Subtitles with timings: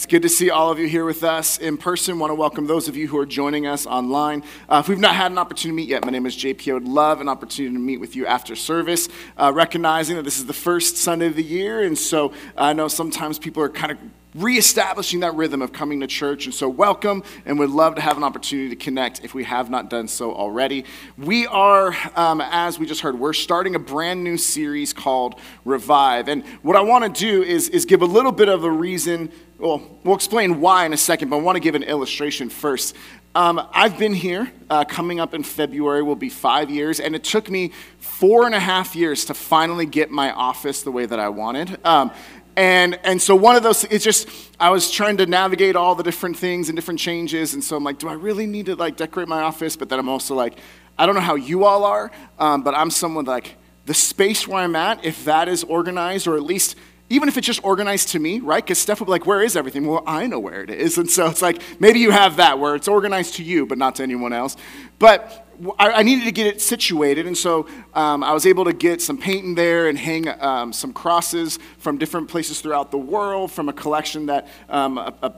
[0.00, 2.18] It's good to see all of you here with us in person.
[2.18, 4.42] Want to welcome those of you who are joining us online.
[4.66, 6.70] Uh, if we've not had an opportunity to meet yet, my name is JP.
[6.70, 10.38] I would love an opportunity to meet with you after service, uh, recognizing that this
[10.38, 13.92] is the first Sunday of the year, and so I know sometimes people are kind
[13.92, 13.98] of
[14.34, 16.46] reestablishing that rhythm of coming to church.
[16.46, 19.68] And so, welcome, and would love to have an opportunity to connect if we have
[19.68, 20.84] not done so already.
[21.18, 26.28] We are, um, as we just heard, we're starting a brand new series called Revive.
[26.28, 29.30] And what I want to do is, is give a little bit of a reason.
[29.60, 32.96] Well, we'll explain why in a second, but I want to give an illustration first.
[33.34, 37.24] Um, I've been here, uh, coming up in February will be five years, and it
[37.24, 41.20] took me four and a half years to finally get my office the way that
[41.20, 41.78] I wanted.
[41.84, 42.10] Um,
[42.56, 46.04] and, and so one of those, it's just, I was trying to navigate all the
[46.04, 47.52] different things and different changes.
[47.52, 49.76] And so I'm like, do I really need to like decorate my office?
[49.76, 50.58] But then I'm also like,
[50.98, 54.62] I don't know how you all are, um, but I'm someone like, the space where
[54.62, 56.76] I'm at, if that is organized, or at least
[57.10, 58.64] even if it's just organized to me, right?
[58.64, 59.86] Because Steph will be like, Where is everything?
[59.86, 60.96] Well, I know where it is.
[61.00, 63.96] And so it's like, maybe you have that where it's organized to you, but not
[63.96, 64.56] to anyone else.
[64.98, 65.46] But
[65.78, 67.26] I, I needed to get it situated.
[67.26, 70.72] And so um, I was able to get some paint in there and hang um,
[70.72, 75.34] some crosses from different places throughout the world from a collection that um, a, a,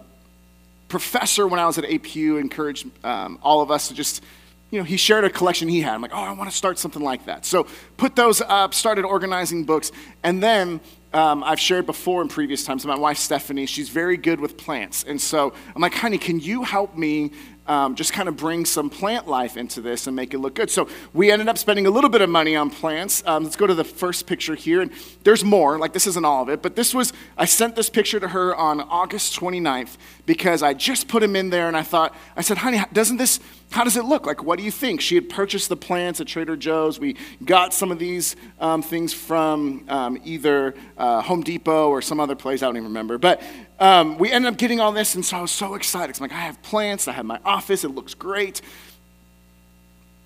[0.89, 4.23] professor, when I was at APU, encouraged um, all of us to just
[4.71, 5.95] you know, he shared a collection he had.
[5.95, 7.45] I'm like, oh, I want to start something like that.
[7.45, 7.67] So
[7.99, 9.93] put those up, started organizing books,
[10.23, 10.81] and then
[11.15, 12.85] um, I've shared before in previous times.
[12.87, 16.63] My wife Stephanie, she's very good with plants, and so I'm like, honey, can you
[16.63, 17.33] help me
[17.67, 20.71] um, just kind of bring some plant life into this and make it look good.
[20.71, 23.23] So we ended up spending a little bit of money on plants.
[23.25, 24.81] Um, let's go to the first picture here.
[24.81, 24.91] And
[25.23, 28.19] there's more, like this isn't all of it, but this was, I sent this picture
[28.19, 32.15] to her on August 29th because I just put them in there and I thought,
[32.37, 33.39] I said, honey, doesn't this,
[33.73, 34.27] how does it look?
[34.27, 35.01] Like, what do you think?
[35.01, 37.01] She had purchased the plants at Trader Joe's.
[37.01, 42.21] We got some of these um, things from um, either uh, Home Depot or some
[42.21, 43.17] other place, I don't even remember.
[43.17, 43.43] But
[43.81, 46.15] um, we ended up getting all this, and so I was so excited.
[46.17, 48.61] I'm like, I have plants, I have my office, it looks great.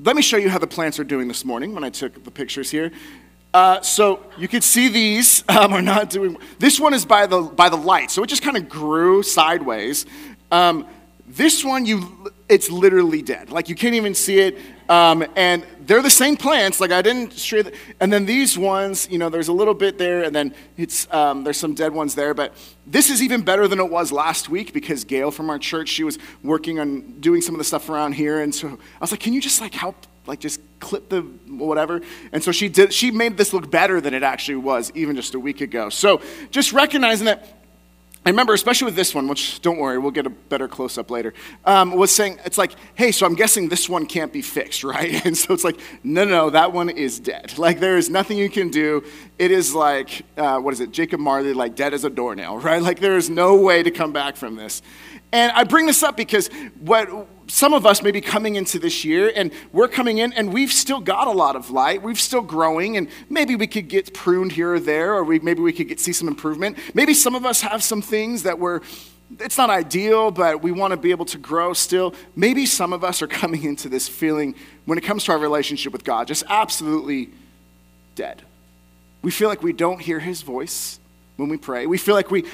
[0.01, 2.33] Let me show you how the plants are doing this morning when I took the
[2.33, 2.91] pictures here.
[3.55, 6.37] Uh, so you can see these um, are not doing.
[6.59, 10.05] This one is by the by the light, so it just kind of grew sideways.
[10.51, 10.87] Um,
[11.29, 13.51] this one, you it's literally dead.
[13.51, 14.59] Like you can't even see it.
[14.89, 16.81] Um, and they're the same plants.
[16.81, 17.65] Like I didn't share.
[17.65, 21.13] The, and then these ones, you know, there's a little bit there, and then it's
[21.13, 22.35] um, there's some dead ones there.
[22.35, 22.55] But
[22.87, 26.05] this is even better than it was last week because Gail from our church, she
[26.05, 29.21] was working on doing some of the stuff around here, and so I was like,
[29.21, 32.01] can you just like help, like just clip the whatever?
[32.33, 32.93] And so she did.
[32.93, 35.89] She made this look better than it actually was even just a week ago.
[35.89, 36.21] So
[36.53, 37.66] just recognizing that
[38.27, 41.13] I remember, especially with this one, which don't worry, we'll get a better close up
[41.13, 41.33] later,
[41.65, 45.25] um, was saying, it's like, hey, so I'm guessing this one can't be fixed, right?
[45.25, 47.55] And so it's like, no, no, that one is dead.
[47.67, 49.03] Like, there is nothing you can do.
[49.39, 52.83] It is like, uh, what is it, Jacob Marley, like dead as a doornail, right?
[52.83, 54.83] Like, there is no way to come back from this.
[55.33, 56.49] And I bring this up because
[56.81, 60.53] what some of us may be coming into this year and we're coming in and
[60.53, 62.03] we've still got a lot of light.
[62.03, 65.61] We've still growing and maybe we could get pruned here or there or we, maybe
[65.61, 66.77] we could get, see some improvement.
[66.95, 68.81] Maybe some of us have some things that we're,
[69.39, 72.15] it's not ideal, but we want to be able to grow still.
[72.35, 75.93] Maybe some of us are coming into this feeling when it comes to our relationship
[75.93, 77.31] with God, just absolutely
[78.15, 78.43] dead.
[79.23, 80.99] We feel like we don't hear his voice
[81.37, 81.87] when we pray.
[81.87, 82.45] We feel like we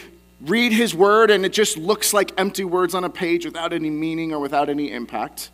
[0.43, 3.91] read his word and it just looks like empty words on a page without any
[3.91, 5.51] meaning or without any impact.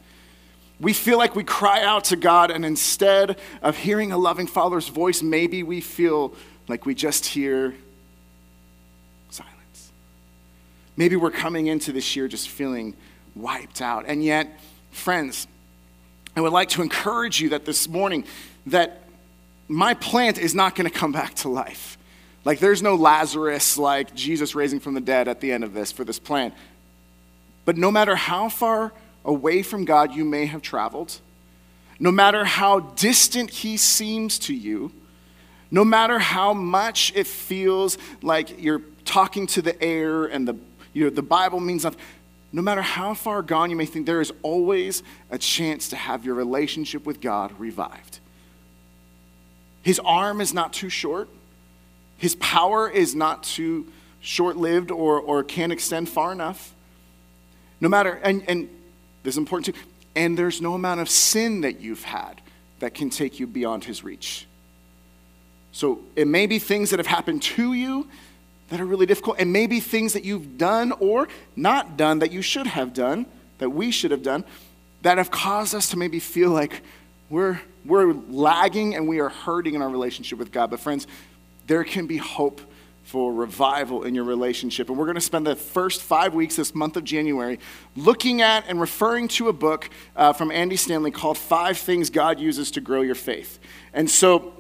[0.81, 4.87] We feel like we cry out to God, and instead of hearing a loving Father's
[4.87, 6.35] voice, maybe we feel
[6.69, 7.75] like we just hear
[9.29, 9.91] silence.
[10.97, 12.95] Maybe we're coming into this year just feeling
[13.35, 14.05] wiped out.
[14.07, 14.61] And yet,
[14.93, 15.49] friends,
[16.37, 18.25] I would like to encourage you that this morning
[18.67, 19.03] that
[19.67, 21.98] my plant is not going to come back to life.
[22.49, 25.93] Like, there's no Lazarus, like Jesus raising from the dead at the end of this
[25.93, 26.55] for this plan.
[27.67, 31.21] But no matter how far away from God you may have traveled,
[32.01, 34.93] no matter how distant he seems to you,
[35.71, 40.57] no matter how much it feels like you're talking to the air and the,
[40.95, 42.01] you know, the Bible means nothing,
[42.51, 46.25] no matter how far gone you may think, there is always a chance to have
[46.25, 48.21] your relationship with God revived.
[49.83, 51.29] His arm is not too short.
[52.19, 53.87] His power is not too
[54.21, 56.75] short lived or, or can't extend far enough.
[57.81, 58.69] No matter, and, and
[59.23, 59.83] this is important too,
[60.15, 62.41] and there's no amount of sin that you've had
[62.81, 64.47] that can take you beyond his reach.
[65.73, 68.09] So it may be things that have happened to you
[68.71, 72.43] that are really difficult, and maybe things that you've done or not done that you
[72.43, 73.27] should have done,
[73.59, 74.45] that we should have done,
[75.03, 76.83] that have caused us to maybe feel like
[77.31, 80.71] we're, we're lagging and we are hurting in our relationship with God.
[80.71, 81.07] But, friends,
[81.69, 82.61] there can be hope
[83.05, 84.91] for revival in your relationship.
[84.91, 87.59] And we're going to spend the first five weeks this month of January
[87.97, 92.39] looking at and referring to a book uh, from Andy Stanley called Five Things God
[92.39, 93.61] Uses to Grow Your Faith.
[93.95, 94.53] And so,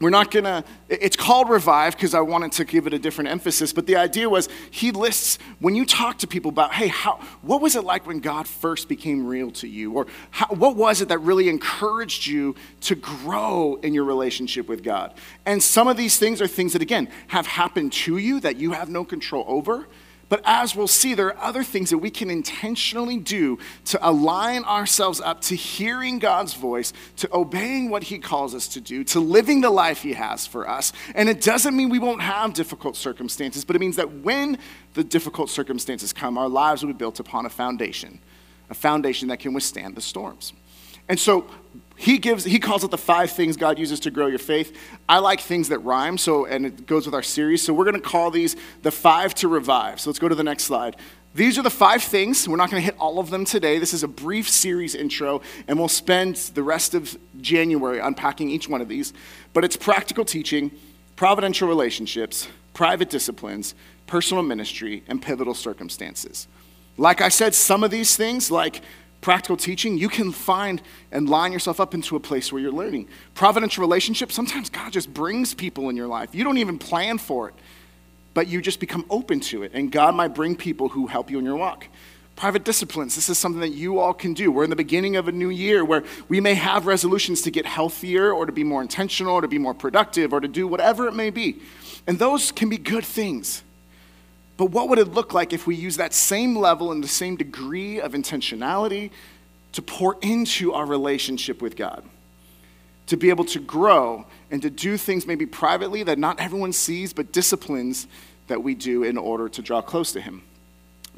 [0.00, 3.30] we're not going to, it's called Revive because I wanted to give it a different
[3.30, 7.20] emphasis, but the idea was he lists, when you talk to people about, hey, how,
[7.42, 9.92] what was it like when God first became real to you?
[9.92, 14.82] Or how, what was it that really encouraged you to grow in your relationship with
[14.82, 15.14] God?
[15.46, 18.72] And some of these things are things that, again, have happened to you that you
[18.72, 19.86] have no control over.
[20.34, 24.64] But as we'll see, there are other things that we can intentionally do to align
[24.64, 29.20] ourselves up to hearing God's voice, to obeying what He calls us to do, to
[29.20, 30.92] living the life He has for us.
[31.14, 34.58] And it doesn't mean we won't have difficult circumstances, but it means that when
[34.94, 38.18] the difficult circumstances come, our lives will be built upon a foundation,
[38.70, 40.52] a foundation that can withstand the storms.
[41.08, 41.46] And so
[41.96, 44.76] he gives he calls it the five things God uses to grow your faith.
[45.08, 47.62] I like things that rhyme, so and it goes with our series.
[47.62, 50.00] So we're going to call these the five to revive.
[50.00, 50.96] So let's go to the next slide.
[51.34, 52.48] These are the five things.
[52.48, 53.80] We're not going to hit all of them today.
[53.80, 58.68] This is a brief series intro, and we'll spend the rest of January unpacking each
[58.68, 59.12] one of these.
[59.52, 60.70] But it's practical teaching,
[61.16, 63.74] providential relationships, private disciplines,
[64.06, 66.46] personal ministry, and pivotal circumstances.
[66.96, 68.82] Like I said, some of these things, like
[69.24, 73.08] practical teaching, you can find and line yourself up into a place where you're learning.
[73.32, 76.34] Providential relationships, sometimes God just brings people in your life.
[76.34, 77.54] You don't even plan for it,
[78.34, 81.38] but you just become open to it, and God might bring people who help you
[81.38, 81.88] in your walk.
[82.36, 84.52] Private disciplines, this is something that you all can do.
[84.52, 87.64] We're in the beginning of a new year where we may have resolutions to get
[87.64, 91.08] healthier or to be more intentional or to be more productive or to do whatever
[91.08, 91.62] it may be.
[92.06, 93.62] And those can be good things.
[94.56, 97.36] But what would it look like if we use that same level and the same
[97.36, 99.10] degree of intentionality
[99.72, 102.04] to pour into our relationship with God?
[103.08, 107.12] To be able to grow and to do things maybe privately that not everyone sees,
[107.12, 108.06] but disciplines
[108.46, 110.42] that we do in order to draw close to Him.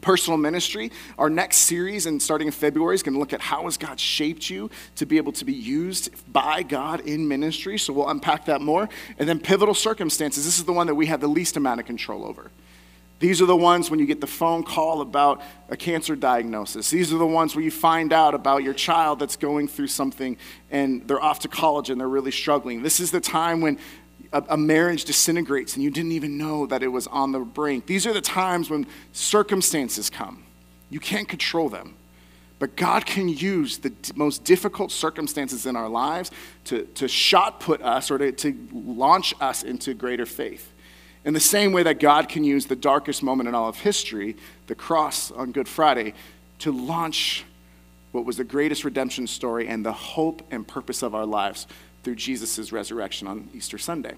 [0.03, 3.65] Personal ministry, our next series, and starting in February, is going to look at how
[3.65, 7.79] has God shaped you to be able to be used by God in ministry.
[7.79, 8.89] So we'll unpack that more.
[9.19, 10.45] And then pivotal circumstances.
[10.45, 12.51] This is the one that we have the least amount of control over.
[13.19, 15.41] These are the ones when you get the phone call about
[15.71, 16.91] a cancer diagnosis.
[16.91, 20.37] These are the ones where you find out about your child that's going through something
[20.71, 22.83] and they're off to college and they're really struggling.
[22.83, 23.79] This is the time when
[24.33, 27.87] a, marriage disintegrates and you didn't even know that it was on the brink.
[27.87, 30.45] These are the times when circumstances come.
[30.91, 31.95] You can't control them.
[32.59, 36.31] But God can use the most difficult circumstances in our lives
[36.65, 40.73] to, to shot put us or to, to launch us into greater faith.
[41.27, 44.37] In the same way that God can use the darkest moment in all of history,
[44.69, 46.15] the cross on Good Friday,
[46.61, 47.45] to launch
[48.13, 51.67] what was the greatest redemption story and the hope and purpose of our lives
[52.05, 54.15] through Jesus' resurrection on Easter Sunday.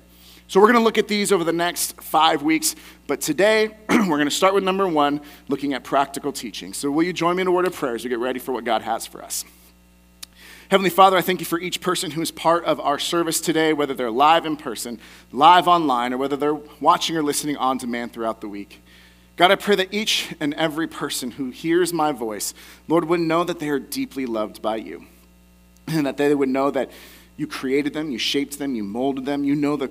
[0.49, 2.77] So, we're going to look at these over the next five weeks,
[3.07, 6.75] but today we're going to start with number one, looking at practical teaching.
[6.75, 8.53] So, will you join me in a word of prayer as we get ready for
[8.53, 9.47] what God has for us?
[10.71, 13.73] Heavenly Father, I thank you for each person who is part of our service today,
[13.73, 15.01] whether they're live in person,
[15.33, 18.83] live online, or whether they're watching or listening on demand throughout the week.
[19.37, 22.53] God, I pray that each and every person who hears my voice,
[22.87, 25.07] Lord, would know that they are deeply loved by you.
[25.87, 26.91] And that they would know that
[27.39, 29.91] you created them, you shaped them, you molded them, you know the,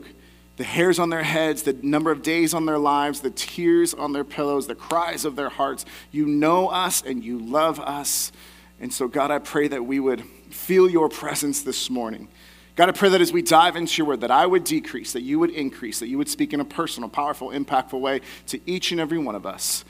[0.58, 4.14] the hairs on their heads, the number of days on their lives, the tears on
[4.14, 5.86] their pillows, the cries of their hearts.
[6.12, 8.32] You know us and you love us.
[8.80, 12.28] And so, God, I pray that we would feel your presence this morning.
[12.76, 15.24] God, I pray that as we dive into your word, that I would decrease, that
[15.24, 18.92] you would increase, that you would speak in a personal, powerful, impactful way to each
[18.92, 19.84] and every one of us.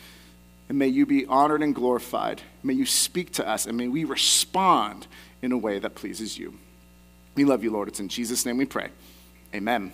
[0.69, 2.41] And may you be honored and glorified.
[2.63, 5.07] May you speak to us, and may we respond
[5.41, 6.57] in a way that pleases you.
[7.35, 7.89] We love you, Lord.
[7.89, 8.89] It's in Jesus' name we pray.
[9.53, 9.91] Amen.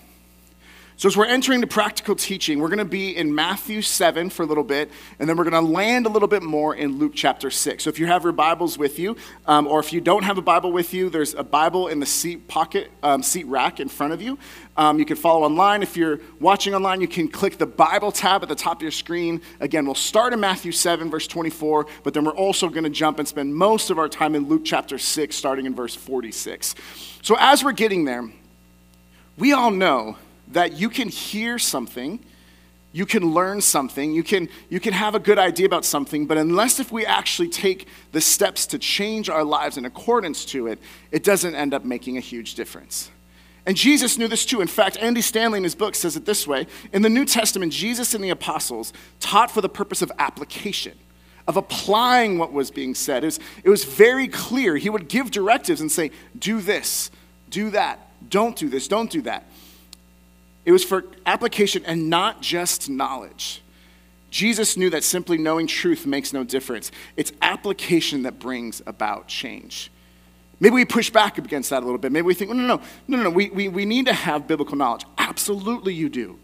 [0.96, 4.44] So, as we're entering the practical teaching, we're going to be in Matthew 7 for
[4.44, 7.14] a little bit, and then we're going to land a little bit more in Luke
[7.16, 7.84] chapter 6.
[7.84, 10.42] So, if you have your Bibles with you, um, or if you don't have a
[10.42, 14.14] Bible with you, there's a Bible in the seat pocket, um, seat rack in front
[14.14, 14.38] of you.
[14.78, 15.82] Um, you can follow online.
[15.82, 18.92] If you're watching online, you can click the Bible tab at the top of your
[18.92, 19.42] screen.
[19.60, 23.18] Again, we'll start in Matthew 7, verse 24, but then we're also going to jump
[23.18, 26.76] and spend most of our time in Luke chapter 6, starting in verse 46.
[27.24, 28.32] So, as we're getting there,
[29.40, 30.18] we all know
[30.50, 32.20] that you can hear something
[32.94, 36.38] you can learn something, you can, you can have a good idea about something, but
[36.38, 40.80] unless if we actually take the steps to change our lives in accordance to it,
[41.12, 43.10] it doesn't end up making a huge difference.
[43.66, 44.62] And Jesus knew this too.
[44.62, 47.74] In fact, Andy Stanley in his book says it this way In the New Testament,
[47.74, 50.98] Jesus and the apostles taught for the purpose of application,
[51.48, 53.24] of applying what was being said.
[53.24, 54.78] It was, it was very clear.
[54.78, 57.10] He would give directives and say, Do this,
[57.50, 59.46] do that, don't do this, don't do that.
[60.66, 63.62] It was for application and not just knowledge.
[64.30, 66.92] Jesus knew that simply knowing truth makes no difference.
[67.16, 69.92] It's application that brings about change.
[70.60, 72.12] Maybe we push back against that a little bit.
[72.12, 73.30] Maybe we think, no, no, no, no, no.
[73.30, 75.06] We, we, we need to have biblical knowledge.
[75.18, 76.40] Absolutely, you do.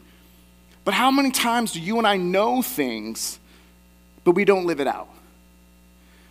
[0.83, 3.39] But how many times do you and I know things,
[4.23, 5.09] but we don't live it out?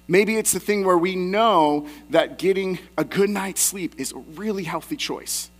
[0.06, 4.18] Maybe it's the thing where we know that getting a good night's sleep is a
[4.18, 5.50] really healthy choice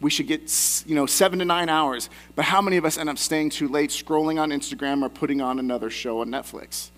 [0.00, 2.08] we should get you know seven to nine hours.
[2.34, 5.40] But how many of us end up staying too late scrolling on instagram or putting
[5.40, 6.90] on another show on netflix?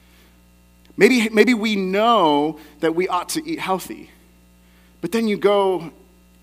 [0.97, 4.11] Maybe maybe we know that we ought to eat healthy.
[5.01, 5.91] But then you go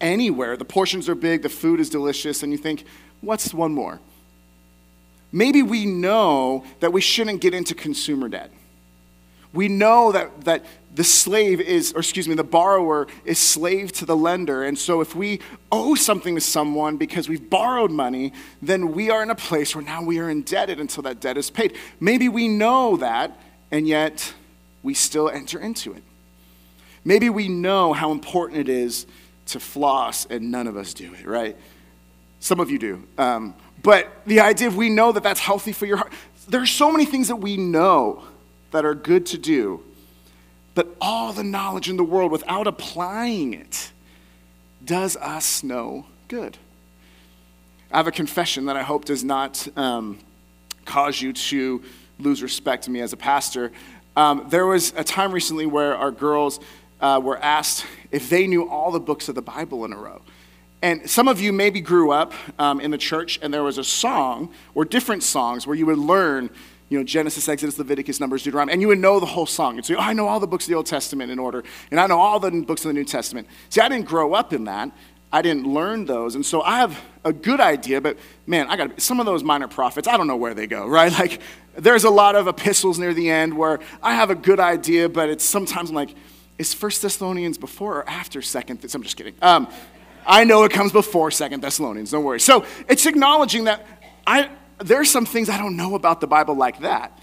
[0.01, 2.83] anywhere the portions are big the food is delicious and you think
[3.21, 3.99] what's one more?
[5.31, 8.51] Maybe we know that we shouldn't get into consumer debt
[9.53, 14.06] we know that, that the slave is, or excuse me, the borrower is slave to
[14.06, 14.63] the lender.
[14.63, 15.39] And so if we
[15.72, 19.84] owe something to someone because we've borrowed money, then we are in a place where
[19.84, 21.75] now we are indebted until that debt is paid.
[22.00, 23.39] Maybe we know that,
[23.72, 24.34] and yet
[24.84, 26.03] we still enter into it.
[27.03, 29.06] Maybe we know how important it is
[29.48, 31.56] to floss, and none of us do it, right?
[32.39, 33.03] Some of you do.
[33.18, 36.13] Um, but the idea of we know that that's healthy for your heart.
[36.48, 38.24] There are so many things that we know
[38.71, 39.83] that are good to do,
[40.75, 43.91] but all the knowledge in the world without applying it
[44.83, 46.57] does us no good.
[47.91, 50.19] I have a confession that I hope does not um,
[50.85, 51.83] cause you to
[52.19, 53.71] lose respect to me as a pastor.
[54.15, 56.59] Um, there was a time recently where our girls
[57.01, 60.21] uh, were asked if they knew all the books of the Bible in a row.
[60.81, 63.83] And some of you maybe grew up um, in the church and there was a
[63.83, 66.49] song or different songs where you would learn
[66.89, 69.77] you know, Genesis, Exodus, Leviticus, Numbers, Deuteronomy, and you would know the whole song.
[69.77, 72.00] And say, oh, I know all the books of the Old Testament in order, and
[72.00, 73.48] I know all the books of the New Testament.
[73.69, 74.91] See, I didn't grow up in that.
[75.31, 76.34] I didn't learn those.
[76.34, 78.17] And so I have a good idea, but
[78.48, 81.12] man, I got some of those minor prophets, I don't know where they go, right?
[81.12, 81.41] Like,
[81.77, 85.29] there's a lot of epistles near the end where I have a good idea, but
[85.29, 86.15] it's sometimes I'm like,
[86.58, 88.84] is First Thessalonians before or after Second?
[88.93, 89.36] I'm just kidding.
[89.41, 89.67] Um,
[90.27, 92.39] I know it comes before Second Thessalonians, don't worry.
[92.39, 93.86] So it's acknowledging that
[94.27, 97.17] I, there's some things I don't know about the Bible like that.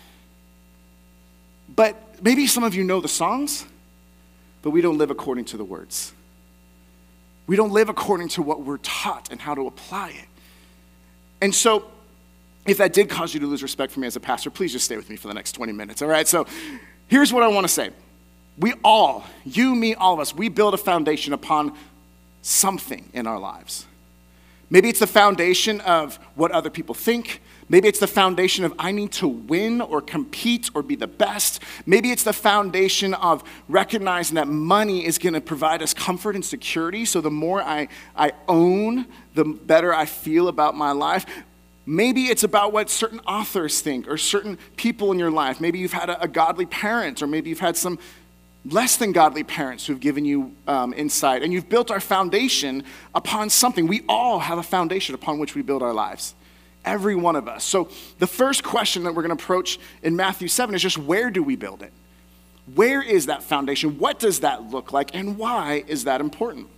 [1.74, 3.64] But maybe some of you know the songs,
[4.62, 6.12] but we don't live according to the words.
[7.46, 10.28] We don't live according to what we're taught and how to apply it.
[11.40, 11.90] And so,
[12.66, 14.84] if that did cause you to lose respect for me as a pastor, please just
[14.84, 16.26] stay with me for the next 20 minutes, all right?
[16.26, 16.46] So,
[17.08, 17.90] here's what I want to say.
[18.58, 21.76] We all, you, me, all of us, we build a foundation upon
[22.42, 23.86] something in our lives.
[24.68, 27.40] Maybe it's the foundation of what other people think.
[27.68, 31.60] Maybe it's the foundation of I need to win or compete or be the best.
[31.84, 36.44] Maybe it's the foundation of recognizing that money is going to provide us comfort and
[36.44, 37.04] security.
[37.04, 41.26] So the more I, I own, the better I feel about my life.
[41.86, 45.60] Maybe it's about what certain authors think or certain people in your life.
[45.60, 47.98] Maybe you've had a, a godly parent, or maybe you've had some
[48.70, 53.50] less than godly parents who've given you um, insight, and you've built our foundation upon
[53.50, 53.86] something.
[53.86, 56.34] We all have a foundation upon which we build our lives.
[56.84, 57.64] Every one of us.
[57.64, 61.30] So, the first question that we're going to approach in Matthew 7 is just where
[61.30, 61.92] do we build it?
[62.74, 63.98] Where is that foundation?
[63.98, 65.14] What does that look like?
[65.14, 66.68] And why is that important?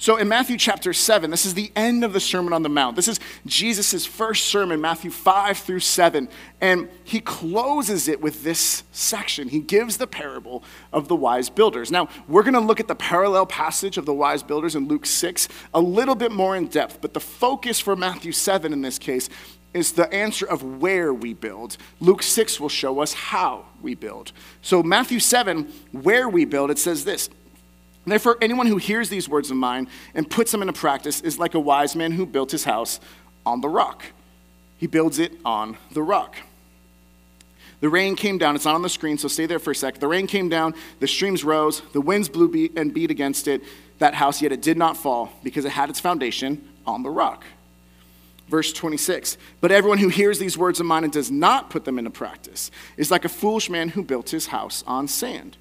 [0.00, 2.96] So in Matthew chapter 7, this is the end of the Sermon on the Mount.
[2.96, 6.26] This is Jesus' first sermon, Matthew 5 through 7.
[6.58, 9.50] And he closes it with this section.
[9.50, 11.90] He gives the parable of the wise builders.
[11.90, 15.04] Now, we're going to look at the parallel passage of the wise builders in Luke
[15.04, 17.02] 6 a little bit more in depth.
[17.02, 19.28] But the focus for Matthew 7 in this case
[19.74, 21.76] is the answer of where we build.
[22.00, 24.32] Luke 6 will show us how we build.
[24.62, 27.28] So, Matthew 7, where we build, it says this
[28.10, 31.54] Therefore, anyone who hears these words of mine and puts them into practice is like
[31.54, 33.00] a wise man who built his house
[33.46, 34.04] on the rock.
[34.78, 36.36] He builds it on the rock.
[37.80, 38.56] The rain came down.
[38.56, 39.98] It's not on the screen, so stay there for a sec.
[39.98, 43.62] The rain came down, the streams rose, the winds blew and beat against it,
[43.98, 47.44] that house, yet it did not fall because it had its foundation on the rock.
[48.48, 51.98] Verse 26 But everyone who hears these words of mine and does not put them
[51.98, 55.56] into practice is like a foolish man who built his house on sand.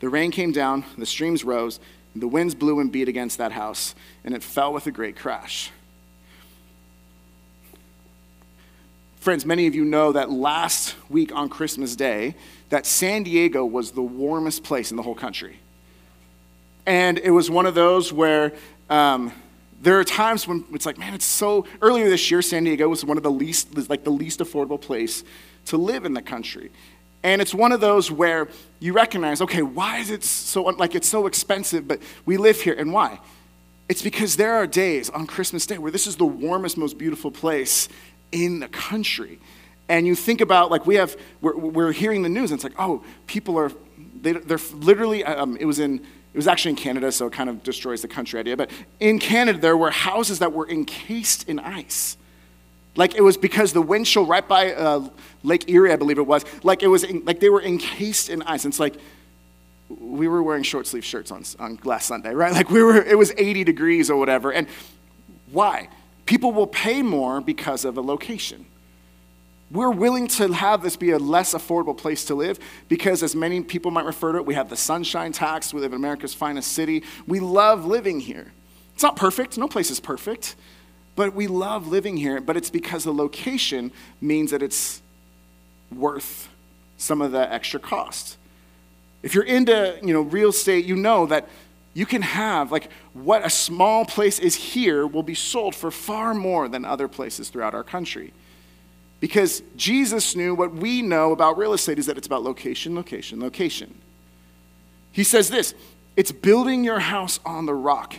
[0.00, 1.80] The rain came down, the streams rose,
[2.14, 5.70] the winds blew and beat against that house, and it fell with a great crash.
[9.16, 12.34] Friends, many of you know that last week on Christmas Day,
[12.70, 15.58] that San Diego was the warmest place in the whole country.
[16.86, 18.52] And it was one of those where
[18.88, 19.32] um,
[19.82, 21.66] there are times when it's like, man, it's so.
[21.82, 25.24] Earlier this year, San Diego was one of the least, like the least affordable place
[25.66, 26.70] to live in the country.
[27.22, 28.48] And it's one of those where
[28.78, 32.74] you recognize, okay, why is it so, like, it's so expensive, but we live here.
[32.74, 33.20] And why?
[33.88, 37.30] It's because there are days on Christmas Day where this is the warmest, most beautiful
[37.30, 37.88] place
[38.30, 39.40] in the country.
[39.88, 42.78] And you think about, like, we have, we're, we're hearing the news, and it's like,
[42.78, 43.72] oh, people are,
[44.20, 46.00] they, they're literally, um, it was in,
[46.34, 48.54] it was actually in Canada, so it kind of destroys the country idea.
[48.54, 48.70] But
[49.00, 52.17] in Canada, there were houses that were encased in ice.
[52.98, 55.08] Like it was because the wind chill right by uh,
[55.44, 58.42] Lake Erie, I believe it was, like it was in, like they were encased in
[58.42, 58.64] ice.
[58.64, 58.96] And it's like
[59.88, 62.52] we were wearing short sleeve shirts on, on last Sunday, right?
[62.52, 64.52] Like we were, it was 80 degrees or whatever.
[64.52, 64.66] And
[65.52, 65.88] why?
[66.26, 68.66] People will pay more because of a location.
[69.70, 73.60] We're willing to have this be a less affordable place to live because, as many
[73.62, 75.72] people might refer to it, we have the sunshine tax.
[75.72, 77.04] We live in America's finest city.
[77.28, 78.52] We love living here.
[78.94, 80.56] It's not perfect, no place is perfect.
[81.18, 85.02] But we love living here, but it's because the location means that it's
[85.92, 86.48] worth
[86.96, 88.36] some of the extra cost.
[89.24, 91.48] If you're into, you know, real estate, you know that
[91.92, 96.34] you can have like what a small place is here will be sold for far
[96.34, 98.32] more than other places throughout our country.
[99.18, 103.40] Because Jesus knew what we know about real estate is that it's about location, location,
[103.40, 103.92] location.
[105.10, 105.74] He says this,
[106.14, 108.14] it's building your house on the rock.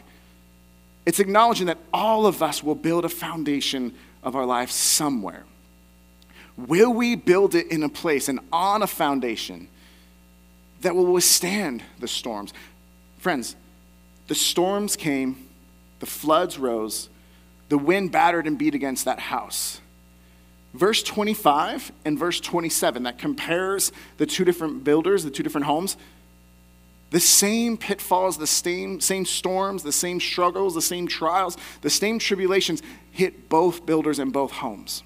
[1.10, 5.44] It's acknowledging that all of us will build a foundation of our life somewhere.
[6.56, 9.70] Will we build it in a place and on a foundation
[10.82, 12.54] that will withstand the storms?
[13.18, 13.56] Friends,
[14.28, 15.48] the storms came,
[16.00, 17.10] the floods rose,
[17.70, 19.82] the wind battered and beat against that house.
[20.75, 25.98] Verse 25 and verse 27, that compares the two different builders, the two different homes.
[27.12, 32.19] The same pitfalls, the same, same storms, the same struggles, the same trials, the same
[32.19, 35.04] tribulations hit both builders and both homes.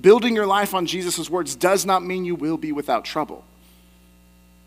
[0.00, 3.44] Building your life on Jesus' words does not mean you will be without trouble.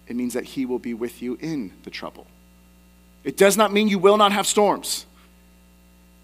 [0.07, 2.25] It means that He will be with you in the trouble.
[3.23, 5.05] It does not mean you will not have storms.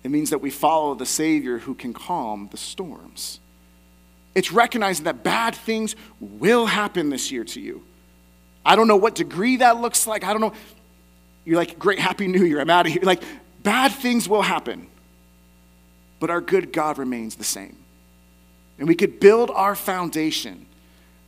[0.04, 3.40] It means that we follow the Savior who can calm the storms.
[4.34, 7.84] It's recognizing that bad things will happen this year to you.
[8.66, 10.24] I don't know what degree that looks like.
[10.24, 10.54] I don't know.
[11.46, 12.60] You're like, great, happy new year.
[12.60, 13.04] I'm out of here.
[13.04, 13.22] Like,
[13.62, 14.88] bad things will happen.
[16.20, 17.78] But our good God remains the same.
[18.80, 20.66] And we could build our foundation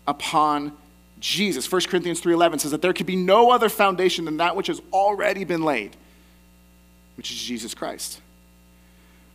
[0.07, 0.73] upon
[1.19, 1.71] Jesus.
[1.71, 4.81] 1 Corinthians 3:11 says that there could be no other foundation than that which has
[4.91, 5.95] already been laid,
[7.15, 8.21] which is Jesus Christ.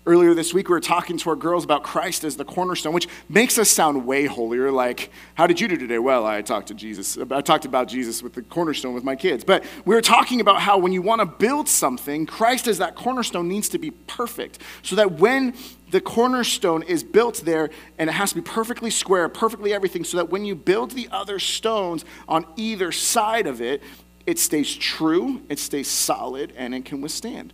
[0.04, 3.06] Earlier this week, we were talking to our girls about Christ as the cornerstone, which
[3.28, 4.72] makes us sound way holier.
[4.72, 6.00] Like, how did you do today?
[6.00, 7.16] Well, I talked to Jesus.
[7.30, 9.44] I talked about Jesus with the cornerstone with my kids.
[9.44, 12.96] But we were talking about how when you want to build something, Christ as that
[12.96, 14.58] cornerstone needs to be perfect.
[14.82, 15.54] So that when
[15.92, 20.16] the cornerstone is built there and it has to be perfectly square, perfectly everything, so
[20.16, 23.80] that when you build the other stones on either side of it,
[24.26, 27.52] it stays true, it stays solid, and it can withstand.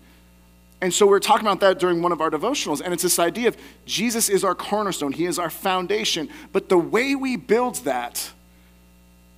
[0.81, 3.19] And so we are talking about that during one of our devotionals, and it's this
[3.19, 6.29] idea of Jesus is our cornerstone, He is our foundation.
[6.53, 8.31] But the way we build that,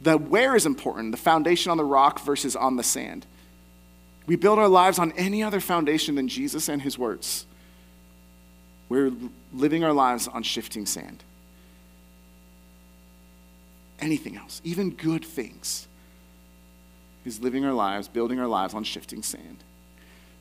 [0.00, 3.26] the where is important, the foundation on the rock versus on the sand.
[4.26, 7.46] We build our lives on any other foundation than Jesus and His words.
[8.88, 9.12] We're
[9.52, 11.22] living our lives on shifting sand.
[13.98, 15.86] Anything else, even good things,
[17.24, 19.58] is living our lives, building our lives on shifting sand.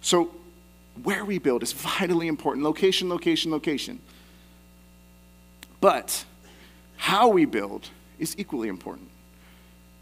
[0.01, 0.31] So,
[1.03, 3.99] where we build is vitally important location, location, location.
[5.81, 6.25] But
[6.97, 9.09] how we build is equally important.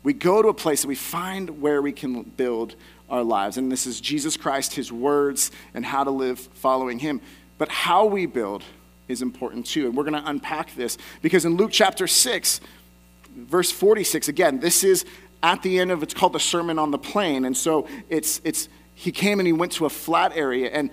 [0.03, 2.75] We go to a place and we find where we can build
[3.09, 3.57] our lives.
[3.57, 7.21] And this is Jesus Christ, his words, and how to live following him.
[7.57, 8.63] But how we build
[9.07, 9.87] is important too.
[9.87, 12.61] And we're going to unpack this because in Luke chapter 6,
[13.35, 15.05] verse 46, again, this is
[15.43, 17.45] at the end of it's called the Sermon on the Plain.
[17.45, 20.71] And so it's, it's he came and he went to a flat area.
[20.71, 20.89] And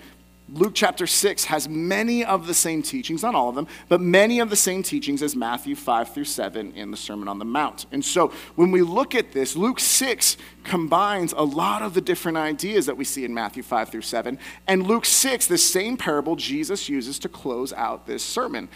[0.52, 4.40] Luke chapter 6 has many of the same teachings, not all of them, but many
[4.40, 7.86] of the same teachings as Matthew 5 through 7 in the Sermon on the Mount.
[7.92, 12.36] And so when we look at this, Luke 6 combines a lot of the different
[12.36, 14.38] ideas that we see in Matthew 5 through 7.
[14.68, 18.68] And Luke 6, the same parable Jesus uses to close out this sermon.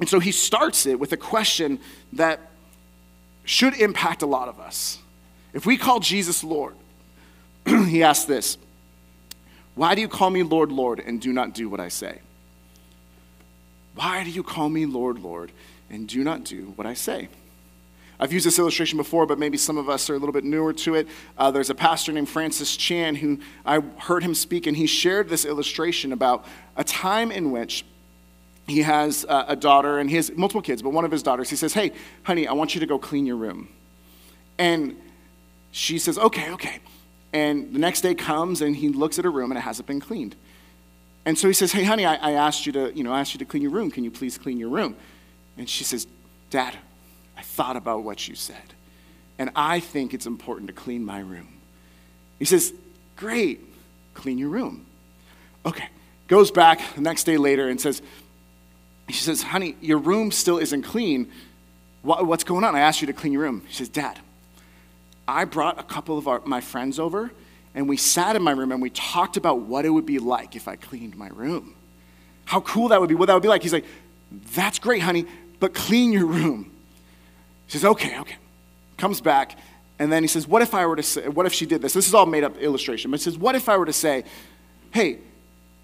[0.00, 1.80] And so he starts it with a question
[2.12, 2.40] that
[3.46, 4.98] should impact a lot of us.
[5.54, 6.74] If we call Jesus Lord,
[7.88, 8.58] he asked this
[9.74, 12.20] Why do you call me Lord, Lord, and do not do what I say?
[13.94, 15.50] Why do you call me Lord, Lord,
[15.90, 17.28] and do not do what I say?
[18.20, 20.72] I've used this illustration before, but maybe some of us are a little bit newer
[20.72, 21.06] to it.
[21.36, 25.28] Uh, there's a pastor named Francis Chan who I heard him speak, and he shared
[25.28, 26.44] this illustration about
[26.76, 27.84] a time in which
[28.66, 31.48] he has uh, a daughter, and he has multiple kids, but one of his daughters,
[31.48, 31.92] he says, Hey,
[32.24, 33.68] honey, I want you to go clean your room.
[34.58, 35.00] And
[35.70, 36.80] she says, Okay, okay.
[37.32, 40.00] And the next day comes, and he looks at her room, and it hasn't been
[40.00, 40.34] cleaned.
[41.26, 43.38] And so he says, Hey, honey, I, I asked you to, you know, asked you
[43.38, 43.90] to clean your room.
[43.90, 44.96] Can you please clean your room?
[45.58, 46.06] And she says,
[46.50, 46.74] Dad,
[47.36, 48.74] I thought about what you said,
[49.38, 51.48] and I think it's important to clean my room.
[52.38, 52.72] He says,
[53.16, 53.60] Great,
[54.14, 54.86] clean your room.
[55.66, 55.88] Okay.
[56.28, 58.00] Goes back the next day later and says,
[59.08, 61.30] She says, Honey, your room still isn't clean.
[62.02, 62.74] What's going on?
[62.74, 63.64] I asked you to clean your room.
[63.68, 64.18] She says, Dad,
[65.28, 67.30] I brought a couple of our, my friends over
[67.74, 70.56] and we sat in my room and we talked about what it would be like
[70.56, 71.74] if I cleaned my room.
[72.46, 73.62] How cool that would be, what that would be like.
[73.62, 73.84] He's like,
[74.54, 75.26] That's great, honey,
[75.60, 76.72] but clean your room.
[77.68, 78.36] She says, okay, okay.
[78.96, 79.58] Comes back,
[79.98, 81.92] and then he says, what if I were to say, what if she did this?
[81.92, 84.24] This is all made up illustration, but he says, what if I were to say,
[84.90, 85.18] hey,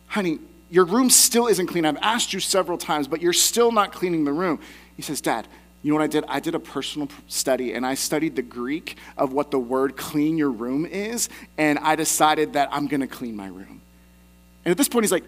[0.08, 0.38] honey,
[0.70, 1.84] your room still isn't clean.
[1.84, 4.58] I've asked you several times, but you're still not cleaning the room.
[4.96, 5.46] He says, Dad,
[5.84, 6.24] you know what I did?
[6.28, 10.38] I did a personal study and I studied the Greek of what the word clean
[10.38, 13.82] your room is, and I decided that I'm gonna clean my room.
[14.64, 15.24] And at this point, he's like,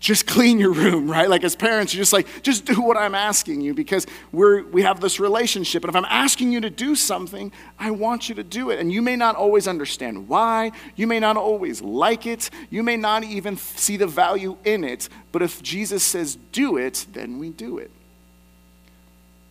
[0.00, 1.30] just clean your room, right?
[1.30, 4.82] Like as parents, you're just like, just do what I'm asking you because we're, we
[4.82, 5.82] have this relationship.
[5.82, 8.78] And if I'm asking you to do something, I want you to do it.
[8.78, 10.72] And you may not always understand why.
[10.94, 12.50] You may not always like it.
[12.68, 15.08] You may not even see the value in it.
[15.32, 17.90] But if Jesus says do it, then we do it.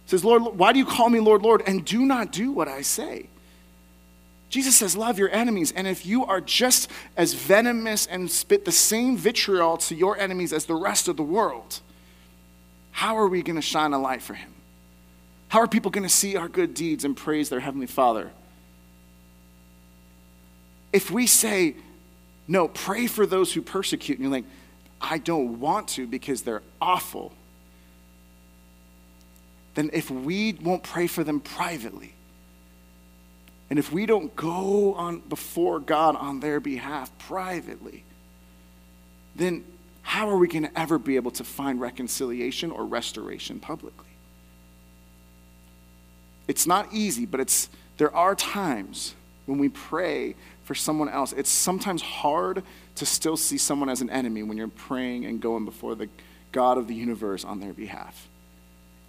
[0.07, 2.81] Says, Lord, why do you call me Lord, Lord, and do not do what I
[2.81, 3.27] say?
[4.49, 5.73] Jesus says, Love your enemies.
[5.73, 10.53] And if you are just as venomous and spit the same vitriol to your enemies
[10.53, 11.81] as the rest of the world,
[12.91, 14.53] how are we going to shine a light for him?
[15.49, 18.31] How are people going to see our good deeds and praise their Heavenly Father?
[20.93, 21.75] If we say,
[22.47, 24.45] no, pray for those who persecute, and you're like,
[25.01, 27.33] I don't want to because they're awful,
[29.77, 32.15] then if we won't pray for them privately,
[33.69, 38.03] and if we don't go on before God on their behalf privately,
[39.35, 39.63] then
[40.01, 44.07] how are we going to ever be able to find reconciliation or restoration publicly?
[46.47, 49.13] It's not easy, but it's there are times
[49.45, 51.33] when we pray for someone else.
[51.33, 52.63] It's sometimes hard
[52.95, 56.09] to still see someone as an enemy when you're praying and going before the
[56.51, 58.27] God of the universe on their behalf.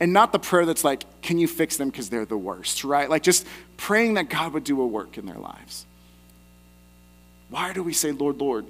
[0.00, 3.10] And not the prayer that's like, can you fix them because they're the worst, right?
[3.10, 5.86] Like just praying that God would do a work in their lives.
[7.50, 8.66] Why do we say, Lord, Lord?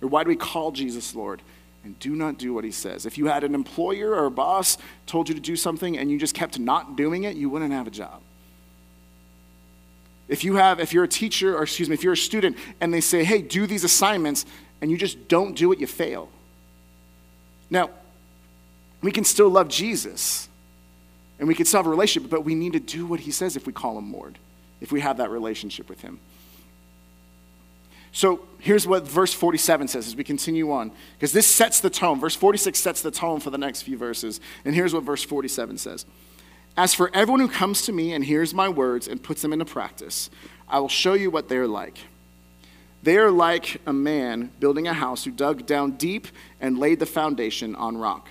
[0.00, 1.40] Or why do we call Jesus Lord?
[1.84, 3.06] And do not do what he says.
[3.06, 6.18] If you had an employer or a boss told you to do something and you
[6.18, 8.20] just kept not doing it, you wouldn't have a job.
[10.28, 12.94] If you have, if you're a teacher, or excuse me, if you're a student and
[12.94, 14.46] they say, hey, do these assignments,
[14.80, 16.28] and you just don't do it, you fail.
[17.70, 17.90] Now,
[19.00, 20.48] we can still love Jesus
[21.42, 23.56] and we can still have a relationship, but we need to do what he says
[23.56, 24.38] if we call him Lord,
[24.80, 26.20] if we have that relationship with him.
[28.12, 32.20] So here's what verse 47 says as we continue on, because this sets the tone.
[32.20, 34.40] Verse 46 sets the tone for the next few verses.
[34.64, 36.06] And here's what verse 47 says
[36.76, 39.64] As for everyone who comes to me and hears my words and puts them into
[39.64, 40.30] practice,
[40.68, 41.98] I will show you what they are like.
[43.02, 46.28] They are like a man building a house who dug down deep
[46.60, 48.28] and laid the foundation on rock.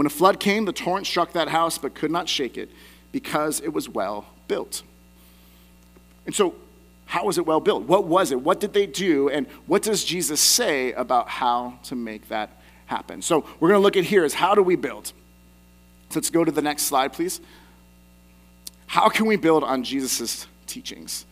[0.00, 2.70] When a flood came, the torrent struck that house but could not shake it
[3.12, 4.82] because it was well built.
[6.24, 6.54] And so,
[7.04, 7.82] how was it well built?
[7.82, 8.40] What was it?
[8.40, 9.28] What did they do?
[9.28, 13.20] And what does Jesus say about how to make that happen?
[13.20, 15.08] So, we're going to look at here is how do we build?
[15.08, 15.12] So
[16.14, 17.38] let's go to the next slide, please.
[18.86, 21.26] How can we build on Jesus' teachings?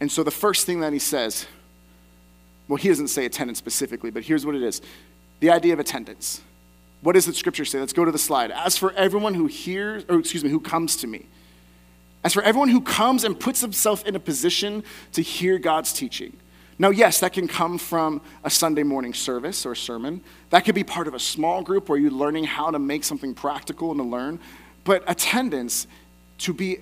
[0.00, 1.46] And so, the first thing that he says,
[2.68, 4.82] well, he doesn't say attendance specifically, but here's what it is
[5.40, 6.42] the idea of attendance.
[7.02, 7.80] What does the scripture say?
[7.80, 8.50] Let's go to the slide.
[8.52, 11.26] As for everyone who hears, or excuse me, who comes to me,
[12.24, 16.36] as for everyone who comes and puts himself in a position to hear God's teaching.
[16.78, 20.22] Now, yes, that can come from a Sunday morning service or sermon.
[20.50, 23.34] That could be part of a small group where you're learning how to make something
[23.34, 24.38] practical and to learn.
[24.84, 25.86] But attendance,
[26.38, 26.78] to be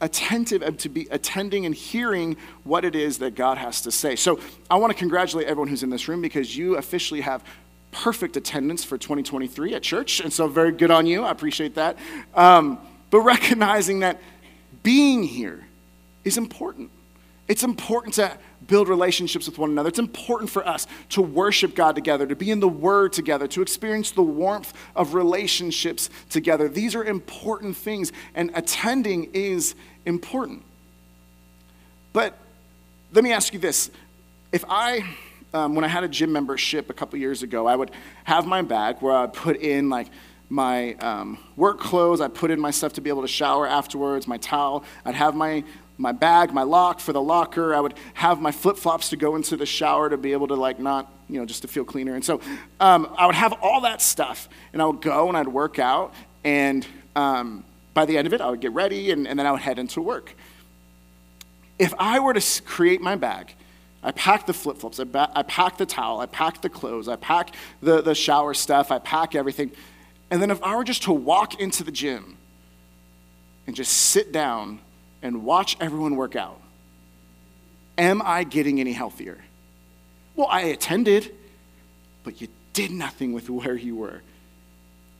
[0.00, 4.16] attentive and to be attending and hearing what it is that God has to say.
[4.16, 4.40] So
[4.70, 7.44] I want to congratulate everyone who's in this room because you officially have
[7.90, 11.24] perfect attendance for 2023 at church, and so very good on you.
[11.24, 11.96] I appreciate that.
[12.34, 12.78] Um,
[13.10, 14.20] but recognizing that
[14.82, 15.66] being here
[16.24, 16.90] is important.
[17.48, 19.88] It's important to build relationships with one another.
[19.88, 23.62] It's important for us to worship God together, to be in the Word together, to
[23.62, 26.68] experience the warmth of relationships together.
[26.68, 29.74] These are important things, and attending is
[30.04, 30.62] important.
[32.12, 32.36] But
[33.12, 33.90] let me ask you this.
[34.52, 35.04] If I,
[35.52, 37.90] um, when I had a gym membership a couple years ago, I would
[38.24, 40.08] have my bag where I'd put in like
[40.48, 44.26] my um, work clothes, I'd put in my stuff to be able to shower afterwards,
[44.26, 45.64] my towel, I'd have my
[45.98, 47.74] my bag, my lock for the locker.
[47.74, 50.54] I would have my flip flops to go into the shower to be able to,
[50.54, 52.14] like, not, you know, just to feel cleaner.
[52.14, 52.40] And so
[52.78, 56.14] um, I would have all that stuff, and I would go and I'd work out.
[56.44, 59.50] And um, by the end of it, I would get ready, and, and then I
[59.50, 60.34] would head into work.
[61.80, 63.54] If I were to create my bag,
[64.02, 67.08] I pack the flip flops, I, ba- I pack the towel, I pack the clothes,
[67.08, 69.72] I pack the, the shower stuff, I pack everything.
[70.30, 72.36] And then if I were just to walk into the gym
[73.66, 74.80] and just sit down
[75.22, 76.60] and watch everyone work out,
[77.96, 79.38] am I getting any healthier?
[80.36, 81.34] Well, I attended,
[82.22, 84.22] but you did nothing with where you were.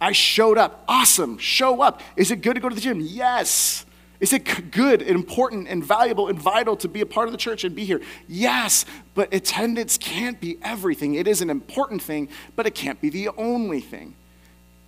[0.00, 0.84] I showed up.
[0.86, 1.38] Awesome.
[1.38, 2.00] Show up.
[2.14, 3.00] Is it good to go to the gym?
[3.00, 3.84] Yes.
[4.20, 7.38] Is it good and important and valuable and vital to be a part of the
[7.38, 8.00] church and be here?
[8.26, 11.14] Yes, but attendance can't be everything.
[11.14, 14.16] It is an important thing, but it can't be the only thing.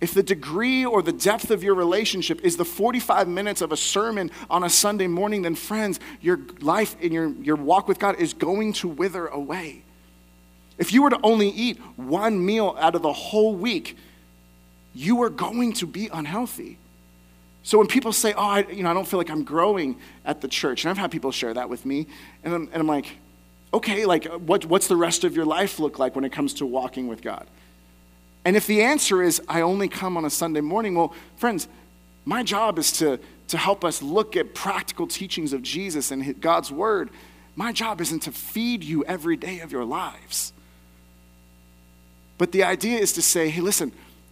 [0.01, 3.77] If the degree or the depth of your relationship is the 45 minutes of a
[3.77, 8.19] sermon on a Sunday morning, then friends, your life and your, your walk with God
[8.19, 9.83] is going to wither away.
[10.79, 13.95] If you were to only eat one meal out of the whole week,
[14.95, 16.79] you are going to be unhealthy.
[17.63, 20.41] So when people say, "Oh, I, you know, I don't feel like I'm growing at
[20.41, 22.07] the church," and I've had people share that with me,
[22.43, 23.17] and I'm, and I'm like,
[23.73, 26.53] "Okay, like, uh, what, what's the rest of your life look like when it comes
[26.55, 27.47] to walking with God?"
[28.43, 31.67] And if the answer is, I only come on a Sunday morning, well, friends,
[32.25, 33.19] my job is to,
[33.49, 37.09] to help us look at practical teachings of Jesus and God's Word.
[37.55, 40.53] My job isn't to feed you every day of your lives.
[42.37, 43.91] But the idea is to say, hey, listen,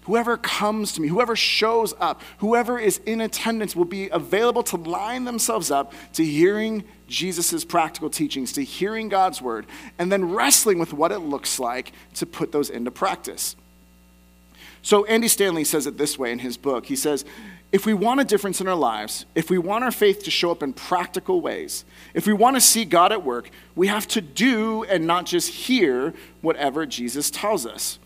[0.10, 4.76] whoever comes to me, whoever shows up, whoever is in attendance will be available to
[4.76, 9.68] line themselves up to hearing Jesus' practical teachings, to hearing God's Word,
[10.00, 13.56] and then wrestling with what it looks like to put those into practice.
[14.82, 16.88] So, Andy Stanley says it this way in his book.
[16.88, 17.24] He says,
[17.72, 20.50] if we want a difference in our lives, if we want our faith to show
[20.50, 24.22] up in practical ways, if we want to see God at work, we have to
[24.22, 28.00] do and not just hear whatever Jesus tells us.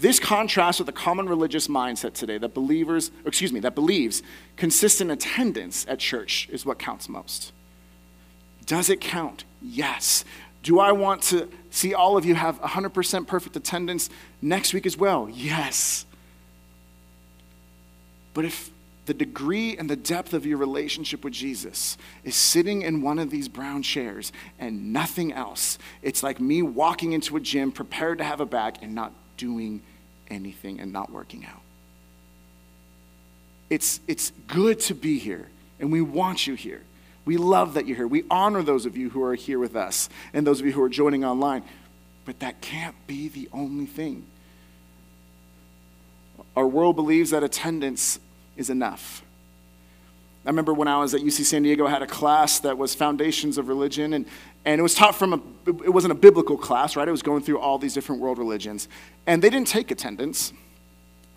[0.00, 4.22] This contrasts with the common religious mindset today that believers, excuse me, that believes
[4.56, 7.52] consistent attendance at church is what counts most.
[8.64, 9.44] Does it count?
[9.60, 10.24] Yes.
[10.62, 14.08] Do I want to see all of you have 100% perfect attendance
[14.40, 15.28] next week as well?
[15.28, 16.06] Yes.
[18.32, 18.70] But if
[19.04, 23.28] the degree and the depth of your relationship with Jesus is sitting in one of
[23.28, 28.24] these brown chairs and nothing else, it's like me walking into a gym prepared to
[28.24, 29.82] have a bag and not doing
[30.30, 31.62] anything and not working out.
[33.68, 36.82] It's, it's good to be here, and we want you here.
[37.24, 38.08] We love that you're here.
[38.08, 40.82] We honor those of you who are here with us and those of you who
[40.82, 41.62] are joining online.
[42.24, 44.26] But that can't be the only thing.
[46.56, 48.18] Our world believes that attendance
[48.56, 49.22] is enough.
[50.44, 52.94] I remember when I was at UC San Diego, I had a class that was
[52.94, 54.26] Foundations of Religion, and,
[54.64, 55.40] and it was taught from a,
[55.84, 57.08] it wasn't a biblical class, right?
[57.08, 58.88] It was going through all these different world religions.
[59.26, 60.52] And they didn't take attendance.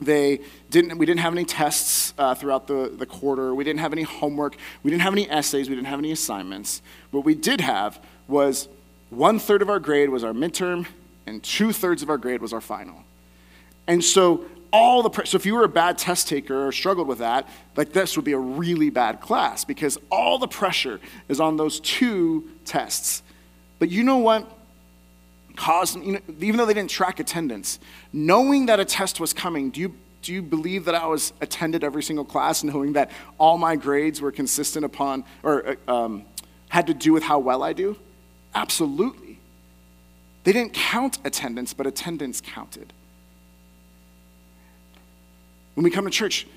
[0.01, 3.55] They didn't, we didn't have any tests uh, throughout the, the quarter.
[3.55, 4.57] We didn't have any homework.
[4.83, 5.69] We didn't have any essays.
[5.69, 6.81] We didn't have any assignments.
[7.11, 8.67] What we did have was
[9.09, 10.87] one third of our grade was our midterm,
[11.25, 13.03] and two thirds of our grade was our final.
[13.87, 17.19] And so, all the so if you were a bad test taker or struggled with
[17.19, 21.55] that, like this would be a really bad class because all the pressure is on
[21.55, 23.23] those two tests.
[23.79, 24.51] But you know what?
[25.55, 27.79] caused, you know, even though they didn't track attendance,
[28.11, 31.83] knowing that a test was coming, do you, do you believe that I was attended
[31.83, 36.25] every single class, knowing that all my grades were consistent upon or uh, um,
[36.69, 37.97] had to do with how well I do?
[38.55, 39.39] Absolutely.
[40.43, 42.93] They didn't count attendance, but attendance counted.
[45.75, 46.47] When we come to church,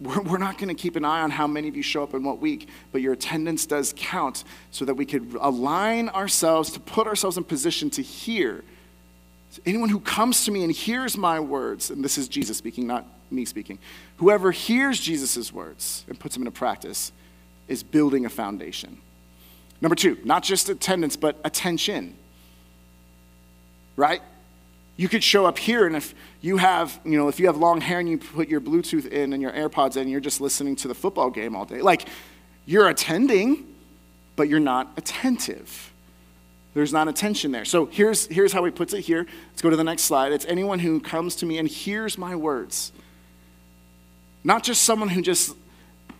[0.00, 2.24] we're, not going to keep an eye on how many of you show up in
[2.24, 7.06] what week, but your attendance does count so that we could align ourselves to put
[7.06, 8.64] ourselves in position to hear.
[9.64, 13.06] Anyone who comes to me and hears my words, and this is Jesus speaking, not
[13.30, 13.78] me speaking,
[14.16, 17.12] whoever hears Jesus' words and puts them into practice
[17.68, 18.98] is building a foundation.
[19.80, 22.16] Number two, not just attendance, but attention.
[23.96, 24.22] Right?
[24.96, 27.80] You could show up here, and if you have, you know, if you have long
[27.80, 30.88] hair and you put your Bluetooth in and your AirPods in, you're just listening to
[30.88, 32.08] the football game all day, like
[32.64, 33.66] you're attending,
[34.36, 35.92] but you're not attentive.
[36.74, 37.64] There's not attention there.
[37.64, 39.26] So here's, here's how he puts it here.
[39.50, 40.32] Let's go to the next slide.
[40.32, 42.92] It's anyone who comes to me and hears my words.
[44.42, 45.56] Not just someone who just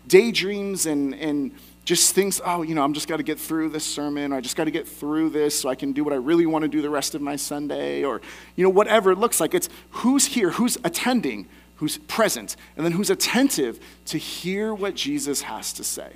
[0.06, 1.52] daydreams and, and
[1.84, 4.40] just thinks, oh, you know, I'm just got to get through this sermon, or I
[4.40, 6.68] just got to get through this so I can do what I really want to
[6.68, 8.22] do the rest of my Sunday, or,
[8.56, 9.54] you know, whatever it looks like.
[9.54, 15.42] It's who's here, who's attending, who's present, and then who's attentive to hear what Jesus
[15.42, 16.10] has to say.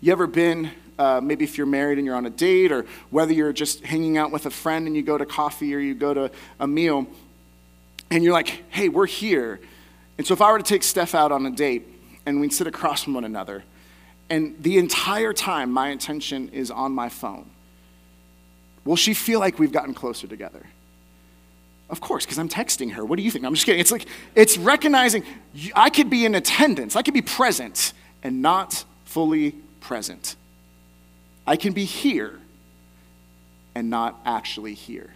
[0.00, 3.32] You ever been, uh, maybe if you're married and you're on a date, or whether
[3.32, 6.14] you're just hanging out with a friend and you go to coffee or you go
[6.14, 7.06] to a meal,
[8.10, 9.58] and you're like, hey, we're here.
[10.16, 11.88] And so if I were to take Steph out on a date
[12.26, 13.64] and we'd sit across from one another,
[14.28, 17.48] and the entire time my attention is on my phone,
[18.84, 20.66] will she feel like we've gotten closer together?
[21.88, 23.04] Of course, because I'm texting her.
[23.04, 23.44] What do you think?
[23.44, 23.80] I'm just kidding.
[23.80, 25.22] It's like, it's recognizing
[25.74, 30.34] I could be in attendance, I could be present and not fully present.
[31.46, 32.40] I can be here
[33.76, 35.12] and not actually here.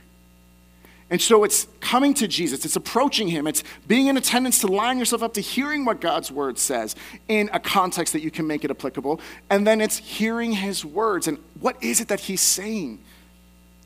[1.10, 4.98] And so it's coming to Jesus, it's approaching him, it's being in attendance to line
[4.98, 6.94] yourself up to hearing what God's word says
[7.26, 9.20] in a context that you can make it applicable.
[9.50, 13.00] And then it's hearing his words and what is it that he's saying?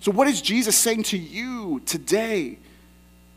[0.00, 2.58] So, what is Jesus saying to you today?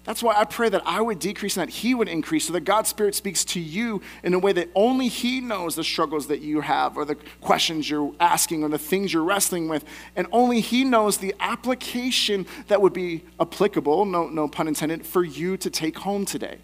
[0.07, 2.61] That's why I pray that I would decrease and that He would increase so that
[2.61, 6.39] God's Spirit speaks to you in a way that only He knows the struggles that
[6.39, 9.83] you have or the questions you're asking or the things you're wrestling with.
[10.15, 15.25] And only He knows the application that would be applicable, no, no pun intended, for
[15.25, 16.59] you to take home today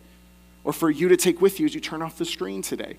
[0.64, 2.96] or for you to take with you as you turn off the screen today.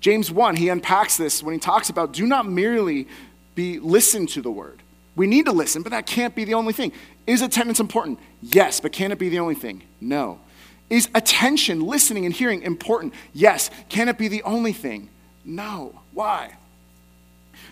[0.00, 3.08] James 1, he unpacks this when he talks about do not merely
[3.54, 4.82] be listen to the word
[5.16, 6.92] we need to listen, but that can't be the only thing.
[7.26, 8.18] Is attendance important?
[8.40, 9.82] Yes, but can it be the only thing?
[10.00, 10.40] No.
[10.88, 13.14] Is attention, listening, and hearing important?
[13.32, 13.70] Yes.
[13.88, 15.08] Can it be the only thing?
[15.44, 16.00] No.
[16.12, 16.56] Why?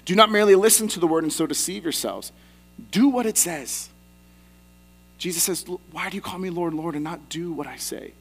[0.04, 2.32] Do not merely listen to the word and so deceive yourselves.
[2.90, 3.88] Do what it says.
[5.18, 8.12] Jesus says, Why do you call me Lord, Lord, and not do what I say?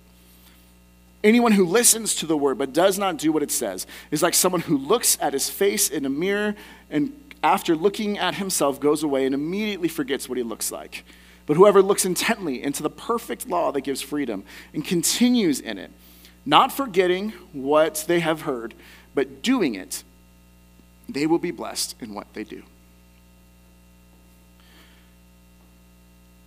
[1.24, 4.34] Anyone who listens to the word but does not do what it says is like
[4.34, 6.56] someone who looks at his face in a mirror
[6.90, 11.06] and after looking at himself, goes away and immediately forgets what he looks like.
[11.46, 15.90] But whoever looks intently into the perfect law that gives freedom and continues in it,
[16.46, 18.74] not forgetting what they have heard,
[19.16, 20.04] but doing it,
[21.08, 22.64] they will be blessed in what they do.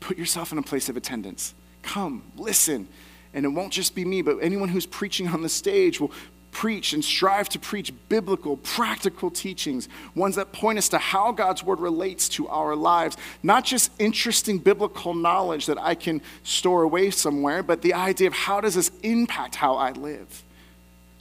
[0.00, 1.54] Put yourself in a place of attendance.
[1.82, 2.88] Come, listen.
[3.32, 6.12] And it won't just be me, but anyone who's preaching on the stage will
[6.52, 11.62] preach and strive to preach biblical, practical teachings, ones that point us to how God's
[11.62, 13.16] word relates to our lives.
[13.42, 18.34] Not just interesting biblical knowledge that I can store away somewhere, but the idea of
[18.34, 20.42] how does this impact how I live?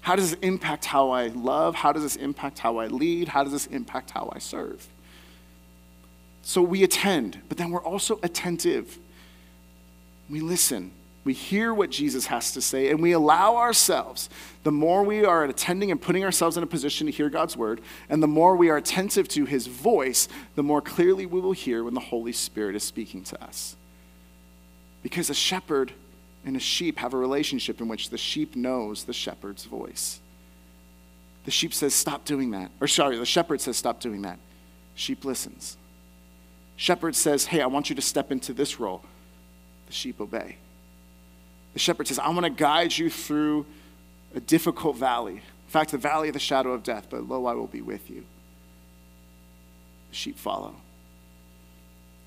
[0.02, 1.76] How does this impact how I love?
[1.76, 3.28] How does this impact how I lead?
[3.28, 4.88] How does this impact how I serve?
[6.42, 8.98] So we attend, but then we're also attentive.
[10.30, 10.92] We listen.
[11.24, 14.30] We hear what Jesus has to say, and we allow ourselves,
[14.64, 17.82] the more we are attending and putting ourselves in a position to hear God's word,
[18.10, 21.84] and the more we are attentive to his voice, the more clearly we will hear
[21.84, 23.76] when the Holy Spirit is speaking to us.
[25.04, 25.92] Because a shepherd
[26.46, 30.22] and a sheep have a relationship in which the sheep knows the shepherd's voice.
[31.46, 32.72] The sheep says, Stop doing that.
[32.80, 34.40] Or, sorry, the shepherd says, Stop doing that.
[34.96, 35.78] Sheep listens.
[36.76, 39.04] Shepherd says, Hey, I want you to step into this role.
[39.88, 40.58] The sheep obey.
[41.74, 43.66] The shepherd says, I want to guide you through
[44.36, 45.34] a difficult valley.
[45.36, 48.10] In fact, the valley of the shadow of death, but lo, I will be with
[48.10, 48.26] you.
[50.10, 50.76] The sheep follow.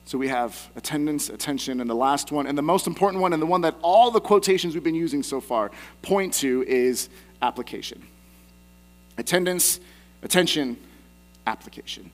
[0.05, 3.41] So we have attendance, attention, and the last one, and the most important one, and
[3.41, 5.71] the one that all the quotations we've been using so far
[6.03, 7.09] point to is
[7.41, 8.03] application.
[9.17, 9.81] Attendance,
[10.23, 10.77] attention,
[11.47, 12.11] application.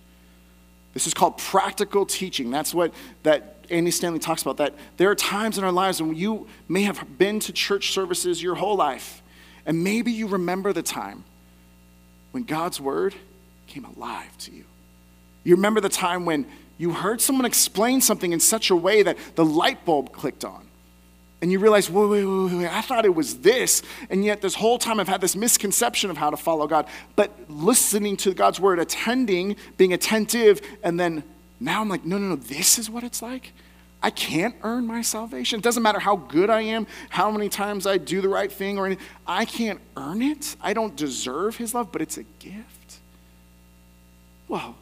[0.98, 2.50] This is called practical teaching.
[2.50, 6.16] That's what that Andy Stanley talks about that there are times in our lives when
[6.16, 9.22] you may have been to church services your whole life,
[9.64, 11.22] and maybe you remember the time
[12.32, 13.14] when God's word
[13.68, 14.64] came alive to you.
[15.44, 16.46] You remember the time when
[16.78, 20.67] you heard someone explain something in such a way that the light bulb clicked on.
[21.40, 23.82] And you realize, wait, wait, wait, wait, I thought it was this.
[24.10, 26.86] And yet, this whole time, I've had this misconception of how to follow God.
[27.14, 31.22] But listening to God's word, attending, being attentive, and then
[31.60, 33.52] now I'm like, no, no, no, this is what it's like.
[34.02, 35.58] I can't earn my salvation.
[35.58, 38.78] It doesn't matter how good I am, how many times I do the right thing
[38.78, 39.04] or anything.
[39.26, 40.56] I can't earn it.
[40.60, 42.98] I don't deserve his love, but it's a gift.
[44.46, 44.76] Well,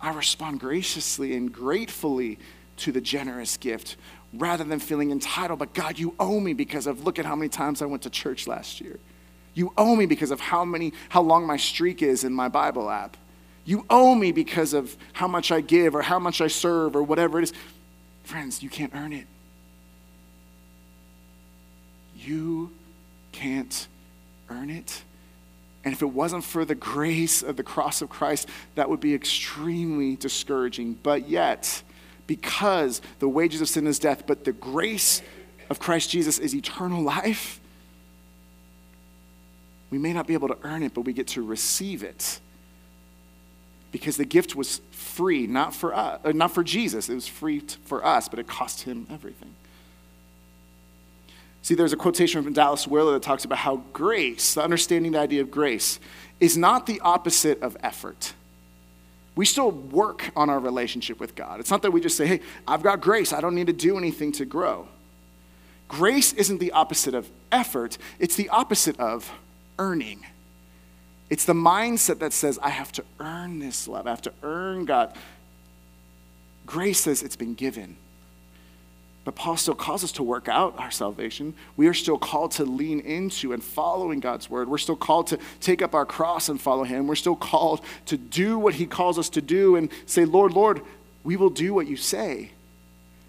[0.00, 2.38] I respond graciously and gratefully
[2.78, 3.96] to the generous gift
[4.38, 5.58] rather than feeling entitled.
[5.58, 8.10] But God, you owe me because of look at how many times I went to
[8.10, 8.98] church last year.
[9.54, 12.90] You owe me because of how many how long my streak is in my Bible
[12.90, 13.16] app.
[13.64, 17.02] You owe me because of how much I give or how much I serve or
[17.02, 17.52] whatever it is.
[18.22, 19.26] Friends, you can't earn it.
[22.16, 22.70] You
[23.32, 23.88] can't
[24.48, 25.02] earn it.
[25.84, 29.14] And if it wasn't for the grace of the cross of Christ, that would be
[29.14, 30.98] extremely discouraging.
[31.00, 31.82] But yet,
[32.26, 35.22] because the wages of sin is death, but the grace
[35.70, 37.60] of Christ Jesus is eternal life,
[39.90, 42.40] we may not be able to earn it, but we get to receive it.
[43.92, 47.08] Because the gift was free, not for us, uh, not for Jesus.
[47.08, 49.54] It was free for us, but it cost him everything.
[51.62, 55.18] See, there's a quotation from Dallas Willard that talks about how grace, the understanding the
[55.18, 55.98] idea of grace,
[56.40, 58.34] is not the opposite of effort.
[59.36, 61.60] We still work on our relationship with God.
[61.60, 63.98] It's not that we just say, hey, I've got grace, I don't need to do
[63.98, 64.88] anything to grow.
[65.88, 69.30] Grace isn't the opposite of effort, it's the opposite of
[69.78, 70.24] earning.
[71.28, 74.86] It's the mindset that says, I have to earn this love, I have to earn
[74.86, 75.14] God.
[76.64, 77.96] Grace says it's been given.
[79.26, 81.54] But Paul still calls us to work out our salvation.
[81.76, 84.68] We are still called to lean into and following God's word.
[84.68, 87.08] We're still called to take up our cross and follow him.
[87.08, 90.80] We're still called to do what he calls us to do and say, Lord, Lord,
[91.24, 92.52] we will do what you say.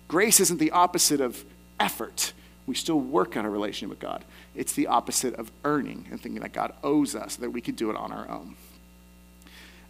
[0.07, 1.43] Grace isn't the opposite of
[1.79, 2.31] effort.
[2.67, 4.23] We still work on a relationship with God.
[4.53, 7.89] It's the opposite of earning and thinking that God owes us, that we could do
[7.89, 8.55] it on our own.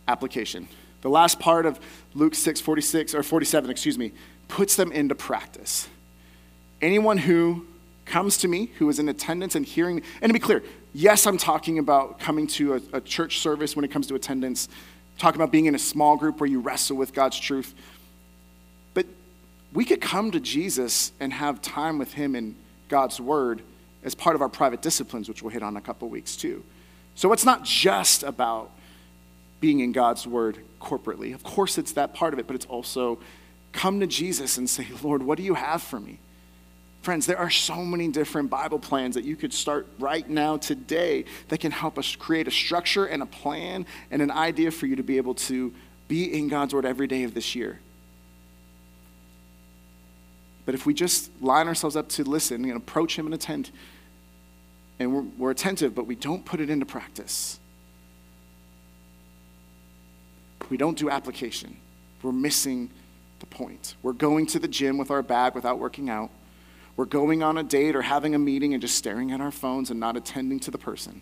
[0.08, 0.70] Application.
[1.02, 1.82] The last part of
[2.14, 4.14] Luke 6, 46, or 47, excuse me,
[4.48, 5.90] puts them into practice.
[6.82, 7.66] Anyone who
[8.06, 10.64] comes to me, who is in attendance and hearing, and to be clear,
[10.94, 14.70] yes, I'm talking about coming to a, a church service when it comes to attendance,
[15.18, 17.74] talking about being in a small group where you wrestle with God's truth.
[18.94, 19.06] But
[19.74, 22.56] we could come to Jesus and have time with Him in
[22.90, 23.62] God's Word
[24.04, 26.64] as part of our private disciplines, which we'll hit on in a couple weeks too.
[27.16, 28.72] So it's not just about
[29.60, 31.34] being in God's Word corporately.
[31.34, 33.20] Of course, it's that part of it, but it's also
[33.74, 36.20] come to Jesus and say, Lord, what do you have for me?
[37.08, 41.24] Friends, there are so many different Bible plans that you could start right now today
[41.48, 44.98] that can help us create a structure and a plan and an idea for you
[44.98, 45.74] to be able to
[46.10, 47.80] be in God's Word every day of this year.
[50.66, 53.72] But if we just line ourselves up to listen and approach Him and attend,
[55.00, 57.58] and we're, we're attentive, but we don't put it into practice,
[60.70, 61.78] we don't do application,
[62.22, 62.90] we're missing
[63.40, 63.96] the point.
[64.04, 66.32] We're going to the gym with our bag without working out
[66.98, 69.92] we're going on a date or having a meeting and just staring at our phones
[69.92, 71.22] and not attending to the person.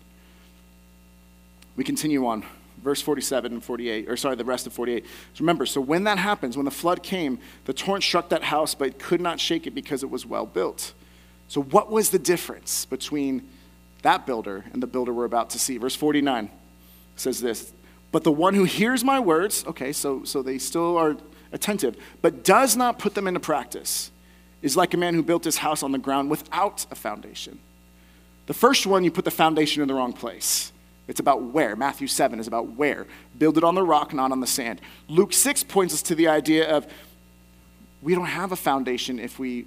[1.76, 2.44] We continue on,
[2.82, 5.04] verse 47 and 48, or sorry, the rest of 48.
[5.34, 8.74] So remember, so when that happens, when the flood came, the torrent struck that house,
[8.74, 10.94] but it could not shake it because it was well built.
[11.48, 13.48] So, what was the difference between
[14.02, 15.76] that builder and the builder we're about to see?
[15.76, 16.50] Verse 49
[17.14, 17.72] says this
[18.10, 21.16] But the one who hears my words, okay, so, so they still are
[21.52, 24.10] attentive, but does not put them into practice
[24.62, 27.58] is like a man who built his house on the ground without a foundation.
[28.46, 30.72] The first one, you put the foundation in the wrong place.
[31.08, 31.76] It's about where.
[31.76, 33.06] Matthew 7 is about where.
[33.38, 34.80] Build it on the rock, not on the sand.
[35.08, 36.86] Luke 6 points us to the idea of
[38.02, 39.66] we don't have a foundation if we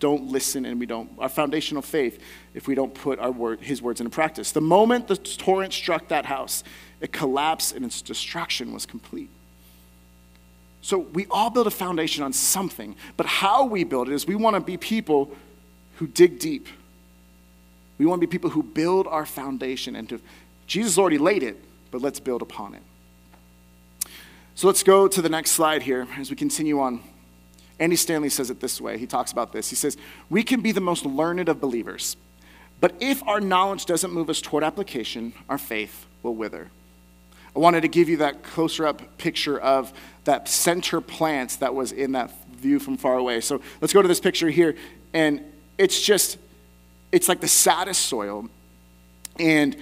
[0.00, 2.20] don't listen and we don't, our foundational faith,
[2.54, 4.52] if we don't put our word, his words into practice.
[4.52, 6.62] The moment the torrent struck that house,
[7.00, 9.30] it collapsed and its destruction was complete.
[10.80, 14.36] So we all build a foundation on something, but how we build it is we
[14.36, 15.30] want to be people
[15.96, 16.68] who dig deep.
[17.98, 20.20] We want to be people who build our foundation and to
[20.66, 21.56] Jesus already laid it,
[21.90, 22.82] but let's build upon it.
[24.54, 27.00] So let's go to the next slide here as we continue on.
[27.80, 28.98] Andy Stanley says it this way.
[28.98, 29.70] He talks about this.
[29.70, 29.96] He says,
[30.28, 32.16] We can be the most learned of believers,
[32.80, 36.70] but if our knowledge doesn't move us toward application, our faith will wither.
[37.58, 39.92] I wanted to give you that closer up picture of
[40.22, 43.40] that center plant that was in that view from far away.
[43.40, 44.76] So let's go to this picture here.
[45.12, 45.42] And
[45.76, 46.38] it's just,
[47.10, 48.48] it's like the saddest soil.
[49.40, 49.76] And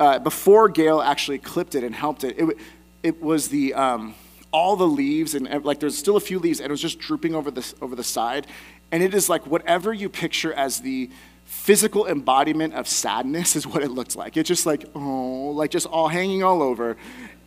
[0.00, 2.56] uh, before Gail actually clipped it and helped it, it,
[3.02, 4.14] it was the, um,
[4.50, 7.34] all the leaves and like there's still a few leaves and it was just drooping
[7.34, 8.46] over the, over the side.
[8.90, 11.10] And it is like whatever you picture as the
[11.48, 14.36] physical embodiment of sadness is what it looked like.
[14.36, 16.98] It's just like, oh, like just all hanging all over.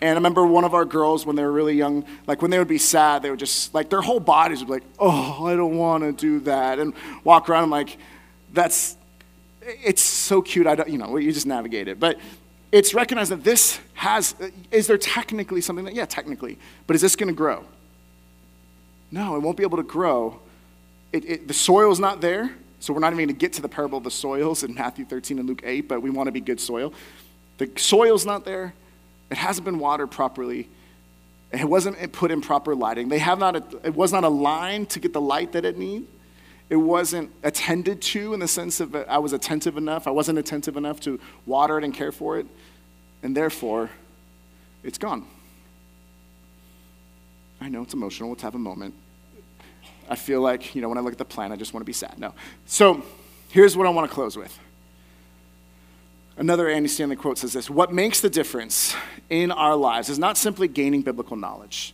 [0.01, 2.57] And I remember one of our girls when they were really young, like when they
[2.57, 5.55] would be sad, they would just, like their whole bodies would be like, oh, I
[5.55, 6.79] don't want to do that.
[6.79, 7.97] And walk around, I'm like,
[8.51, 8.97] that's,
[9.61, 10.65] it's so cute.
[10.65, 11.99] I don't, you know, you just navigate it.
[11.99, 12.17] But
[12.71, 14.33] it's recognized that this has,
[14.71, 17.63] is there technically something that, yeah, technically, but is this going to grow?
[19.11, 20.39] No, it won't be able to grow.
[21.13, 23.69] It, it, the is not there, so we're not even going to get to the
[23.69, 26.41] parable of the soils in Matthew 13 and Luke 8, but we want to be
[26.41, 26.93] good soil.
[27.59, 28.73] The soil's not there,
[29.29, 30.67] it hasn't been watered properly.
[31.53, 33.09] It wasn't put in proper lighting.
[33.09, 36.07] They have not, it was not aligned to get the light that it needed.
[36.69, 40.07] It wasn't attended to in the sense of uh, I was attentive enough.
[40.07, 42.47] I wasn't attentive enough to water it and care for it.
[43.21, 43.89] And therefore,
[44.81, 45.27] it's gone.
[47.59, 48.29] I know it's emotional.
[48.29, 48.93] Let's have a moment.
[50.09, 51.85] I feel like, you know, when I look at the plan, I just want to
[51.85, 52.19] be sad.
[52.19, 52.33] No.
[52.65, 53.03] So
[53.49, 54.57] here's what I want to close with.
[56.37, 58.95] Another Andy Stanley quote says this What makes the difference
[59.29, 61.93] in our lives is not simply gaining biblical knowledge,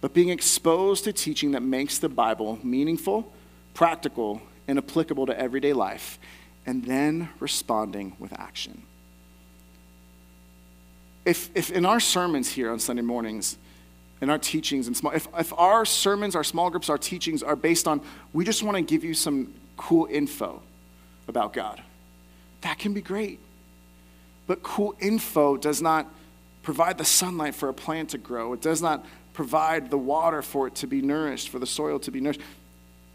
[0.00, 3.32] but being exposed to teaching that makes the Bible meaningful,
[3.72, 6.18] practical, and applicable to everyday life,
[6.66, 8.82] and then responding with action.
[11.24, 13.56] If, if in our sermons here on Sunday mornings,
[14.24, 17.54] in our teachings and small, if, if our sermons, our small groups, our teachings are
[17.54, 18.00] based on,
[18.32, 20.62] we just want to give you some cool info
[21.28, 21.82] about God,
[22.62, 23.38] that can be great.
[24.46, 26.06] But cool info does not
[26.62, 28.54] provide the sunlight for a plant to grow.
[28.54, 29.04] It does not
[29.34, 32.40] provide the water for it to be nourished, for the soil to be nourished.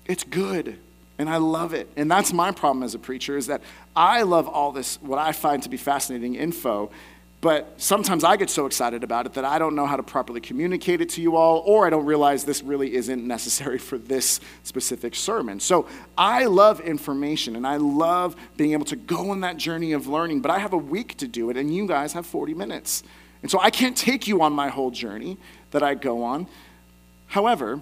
[0.05, 0.77] It's good,
[1.17, 1.89] and I love it.
[1.97, 3.63] And that's my problem as a preacher is that
[3.95, 6.91] I love all this, what I find to be fascinating info,
[7.41, 10.41] but sometimes I get so excited about it that I don't know how to properly
[10.41, 14.41] communicate it to you all, or I don't realize this really isn't necessary for this
[14.63, 15.61] specific sermon.
[15.61, 15.87] So
[16.17, 20.41] I love information and I love being able to go on that journey of learning,
[20.41, 23.03] but I have a week to do it, and you guys have 40 minutes.
[23.41, 25.37] And so I can't take you on my whole journey
[25.71, 26.45] that I go on.
[27.27, 27.81] However,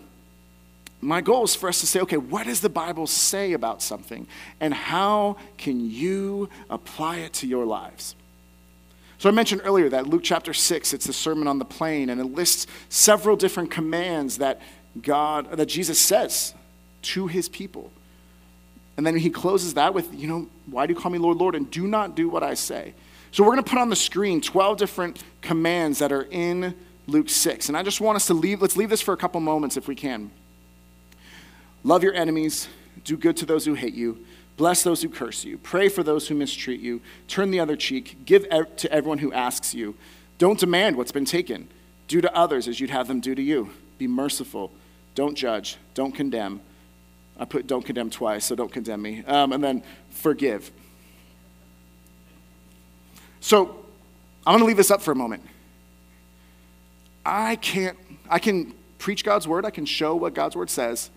[1.01, 4.28] my goal is for us to say, okay, what does the Bible say about something?
[4.60, 8.16] And how can you apply it to your lives?
[9.20, 12.22] So I mentioned earlier that Luke chapter 6, it's the Sermon on the Plain, and
[12.22, 14.61] it lists several different commands that
[15.01, 16.53] God, that Jesus says
[17.03, 17.91] to his people.
[18.95, 21.55] And then he closes that with, you know, why do you call me Lord, Lord,
[21.55, 22.93] and do not do what I say?
[23.32, 26.76] So we're going to put on the screen 12 different commands that are in
[27.07, 27.70] Luke 6.
[27.70, 29.88] And I just want us to leave, let's leave this for a couple moments if
[29.88, 30.32] we can.
[31.84, 32.68] Love your enemies,
[33.03, 34.26] do good to those who hate you
[34.58, 35.60] Bless those who curse you.
[35.60, 37.01] Pray for those who mistreat you.
[37.28, 38.26] Turn the other cheek.
[38.26, 39.95] Give to everyone who asks you.
[40.39, 41.70] Don't demand what's been taken.
[42.08, 43.70] Do to others as you'd have them do to you.
[43.99, 44.72] Be merciful.
[45.14, 45.78] Don't judge.
[45.93, 46.62] Don't condemn.
[47.39, 49.24] I put don't condemn twice, so don't condemn me.
[49.28, 50.72] Um, and then forgive.
[53.39, 53.86] So
[54.45, 55.43] I'm going to leave this up for a moment.
[57.24, 57.97] I can't,
[58.30, 61.12] I can preach God's word, I can show what God's word says.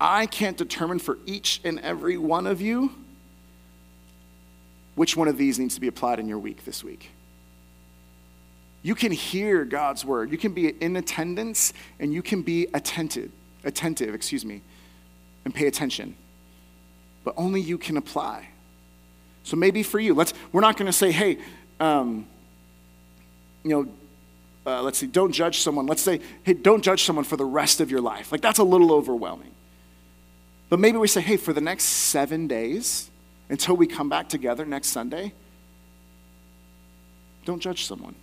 [0.00, 2.92] I can't determine for each and every one of you
[4.94, 7.10] which one of these needs to be applied in your week this week.
[8.82, 10.30] You can hear God's word.
[10.30, 13.30] You can be in attendance and you can be attentive,
[13.64, 14.62] attentive, excuse me,
[15.44, 16.14] and pay attention.
[17.24, 18.48] But only you can apply.
[19.42, 21.38] So maybe for you, let's we're not going to say, hey,
[21.80, 22.26] um,
[23.64, 23.88] you know,
[24.70, 25.86] uh, let's see, don't judge someone.
[25.86, 28.32] Let's say, hey, don't judge someone for the rest of your life.
[28.32, 29.52] Like that's a little overwhelming.
[30.68, 33.10] But maybe we say, hey, for the next seven days,
[33.48, 35.32] until we come back together next Sunday,
[37.44, 38.16] don't judge someone.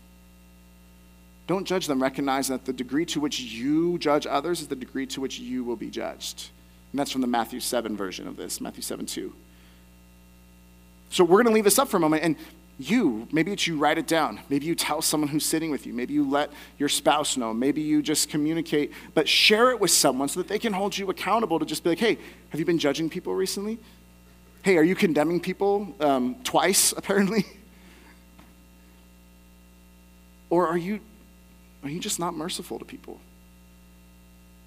[1.48, 2.02] Don't judge them.
[2.02, 5.64] Recognize that the degree to which you judge others is the degree to which you
[5.64, 6.50] will be judged.
[6.92, 9.34] And that's from the Matthew 7 version of this, Matthew 7 2.
[11.10, 12.24] So we're going to leave this up for a moment.
[12.24, 12.36] And
[12.80, 14.40] you, maybe it's you write it down.
[14.50, 15.94] Maybe you tell someone who's sitting with you.
[15.94, 17.54] Maybe you let your spouse know.
[17.54, 21.10] Maybe you just communicate, but share it with someone so that they can hold you
[21.10, 22.18] accountable to just be like, hey,
[22.50, 23.78] have you been judging people recently?
[24.64, 27.46] Hey, are you condemning people um, twice, apparently?
[30.50, 31.00] or are you,
[31.84, 33.20] are you just not merciful to people?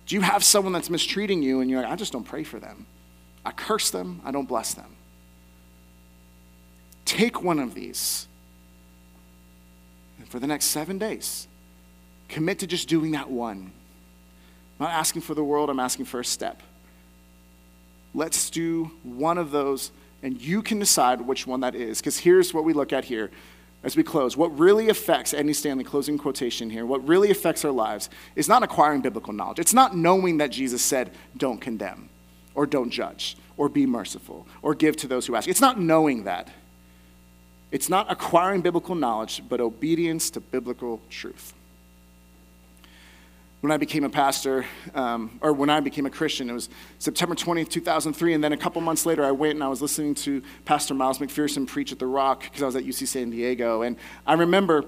[0.07, 2.59] Do you have someone that's mistreating you and you're like, I just don't pray for
[2.59, 2.87] them?
[3.45, 4.96] I curse them, I don't bless them.
[7.07, 8.27] Take one of these.
[10.19, 11.49] And for the next seven days,
[12.29, 13.73] commit to just doing that one.
[14.79, 16.63] I'm not asking for the world, I'm asking for a step.
[18.15, 19.93] Let's do one of those,
[20.23, 21.99] and you can decide which one that is.
[21.99, 23.31] Because here's what we look at here
[23.85, 24.37] as we close.
[24.37, 28.63] What really affects, Andy Stanley, closing quotation here, what really affects our lives is not
[28.63, 29.59] acquiring biblical knowledge.
[29.59, 32.09] It's not knowing that Jesus said, don't condemn,
[32.55, 35.49] or don't judge, or be merciful, or give to those who ask.
[35.49, 36.49] It's not knowing that.
[37.71, 41.53] It's not acquiring biblical knowledge, but obedience to biblical truth.
[43.61, 44.65] When I became a pastor,
[44.95, 48.57] um, or when I became a Christian, it was September 20th, 2003, and then a
[48.57, 51.99] couple months later, I went and I was listening to Pastor Miles McPherson preach at
[51.99, 53.83] The Rock because I was at UC San Diego.
[53.83, 53.97] And
[54.27, 54.85] I remember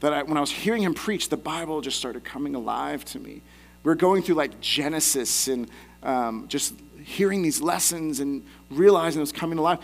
[0.00, 3.18] that I, when I was hearing him preach, the Bible just started coming alive to
[3.18, 3.42] me.
[3.82, 5.68] We are going through like Genesis and
[6.02, 9.78] um, just hearing these lessons and realizing it was coming alive.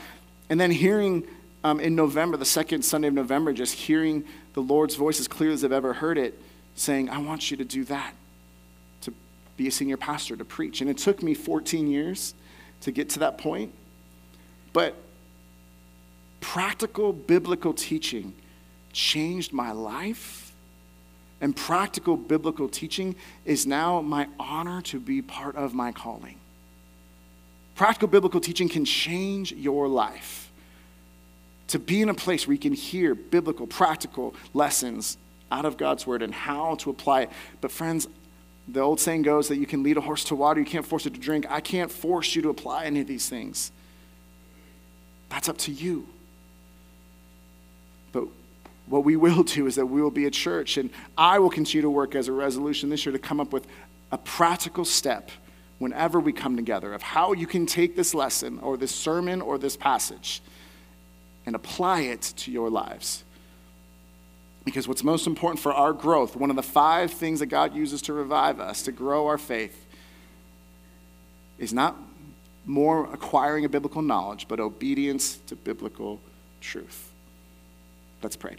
[0.49, 1.26] And then hearing
[1.63, 5.51] um, in November, the second Sunday of November, just hearing the Lord's voice as clear
[5.51, 6.41] as I've ever heard it,
[6.75, 8.15] saying, I want you to do that,
[9.03, 9.13] to
[9.57, 10.81] be a senior pastor, to preach.
[10.81, 12.35] And it took me 14 years
[12.83, 13.73] to get to that point.
[14.73, 14.95] But
[16.41, 18.35] practical biblical teaching
[18.93, 20.53] changed my life.
[21.43, 26.37] And practical biblical teaching is now my honor to be part of my calling.
[27.75, 30.49] Practical biblical teaching can change your life.
[31.71, 35.18] To be in a place where you can hear biblical, practical lessons
[35.51, 37.31] out of God's word and how to apply it.
[37.61, 38.09] But, friends,
[38.68, 41.07] the old saying goes that you can lead a horse to water, you can't force
[41.07, 41.47] it to drink.
[41.49, 43.73] I can't force you to apply any of these things.
[45.29, 46.07] That's up to you.
[48.12, 48.25] But
[48.87, 51.83] what we will do is that we will be a church, and I will continue
[51.83, 53.66] to work as a resolution this year to come up with
[54.12, 55.31] a practical step
[55.79, 59.57] whenever we come together of how you can take this lesson or this sermon or
[59.57, 60.43] this passage
[61.47, 63.24] and apply it to your lives.
[64.64, 68.03] Because what's most important for our growth, one of the five things that God uses
[68.03, 69.86] to revive us, to grow our faith,
[71.59, 71.97] is not
[72.66, 76.20] more acquiring a biblical knowledge, but obedience to biblical
[76.61, 77.11] truth.
[78.22, 78.57] Let's pray.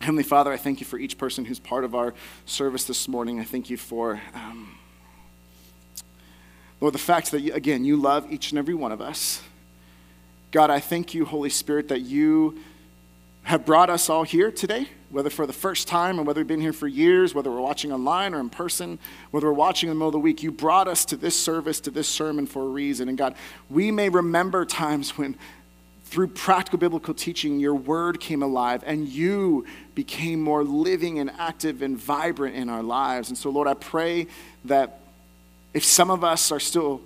[0.00, 2.14] Heavenly Father, I thank you for each person who's part of our
[2.46, 3.40] service this morning.
[3.40, 4.74] I thank you for, um,
[6.80, 9.42] Lord, the fact that, again, you love each and every one of us.
[10.54, 12.60] God, I thank you, Holy Spirit, that you
[13.42, 16.60] have brought us all here today, whether for the first time or whether we've been
[16.60, 19.00] here for years, whether we're watching online or in person,
[19.32, 21.80] whether we're watching in the middle of the week, you brought us to this service,
[21.80, 23.08] to this sermon for a reason.
[23.08, 23.34] And God,
[23.68, 25.34] we may remember times when
[26.04, 31.82] through practical biblical teaching, your word came alive and you became more living and active
[31.82, 33.28] and vibrant in our lives.
[33.28, 34.28] And so, Lord, I pray
[34.66, 35.00] that
[35.72, 37.00] if some of us are still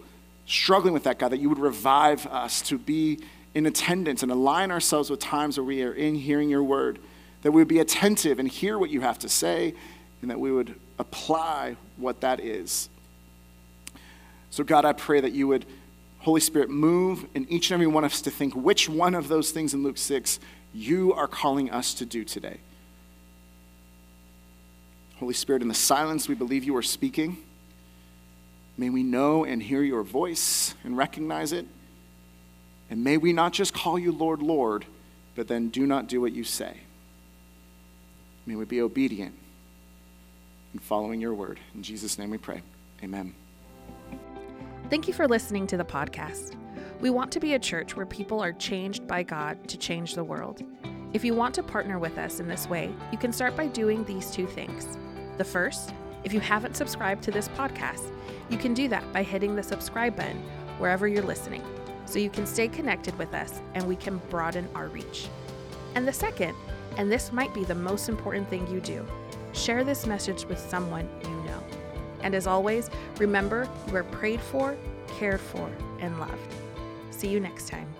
[0.44, 3.20] struggling with that, God, that you would revive us to be
[3.54, 6.98] in attendance and align ourselves with times where we are in hearing your word,
[7.42, 9.74] that we would be attentive and hear what you have to say,
[10.22, 12.88] and that we would apply what that is.
[14.50, 15.66] So, God, I pray that you would,
[16.20, 19.28] Holy Spirit, move in each and every one of us to think which one of
[19.28, 20.40] those things in Luke 6
[20.74, 22.58] you are calling us to do today.
[25.18, 27.38] Holy Spirit, in the silence, we believe you are speaking.
[28.76, 31.66] May we know and hear your voice and recognize it.
[32.90, 34.86] And may we not just call you Lord, Lord,
[35.34, 36.74] but then do not do what you say.
[38.46, 39.34] May we be obedient
[40.72, 41.60] in following your word.
[41.74, 42.62] In Jesus' name we pray.
[43.04, 43.34] Amen.
[44.90, 46.56] Thank you for listening to the podcast.
[47.00, 50.24] We want to be a church where people are changed by God to change the
[50.24, 50.62] world.
[51.12, 54.04] If you want to partner with us in this way, you can start by doing
[54.04, 54.98] these two things.
[55.36, 55.92] The first,
[56.24, 58.12] if you haven't subscribed to this podcast,
[58.50, 60.42] you can do that by hitting the subscribe button
[60.78, 61.62] wherever you're listening
[62.08, 65.28] so you can stay connected with us and we can broaden our reach.
[65.94, 66.54] And the second,
[66.96, 69.06] and this might be the most important thing you do,
[69.52, 71.62] share this message with someone you know.
[72.22, 74.76] And as always, remember you are prayed for,
[75.18, 76.54] cared for, and loved.
[77.10, 77.97] See you next time.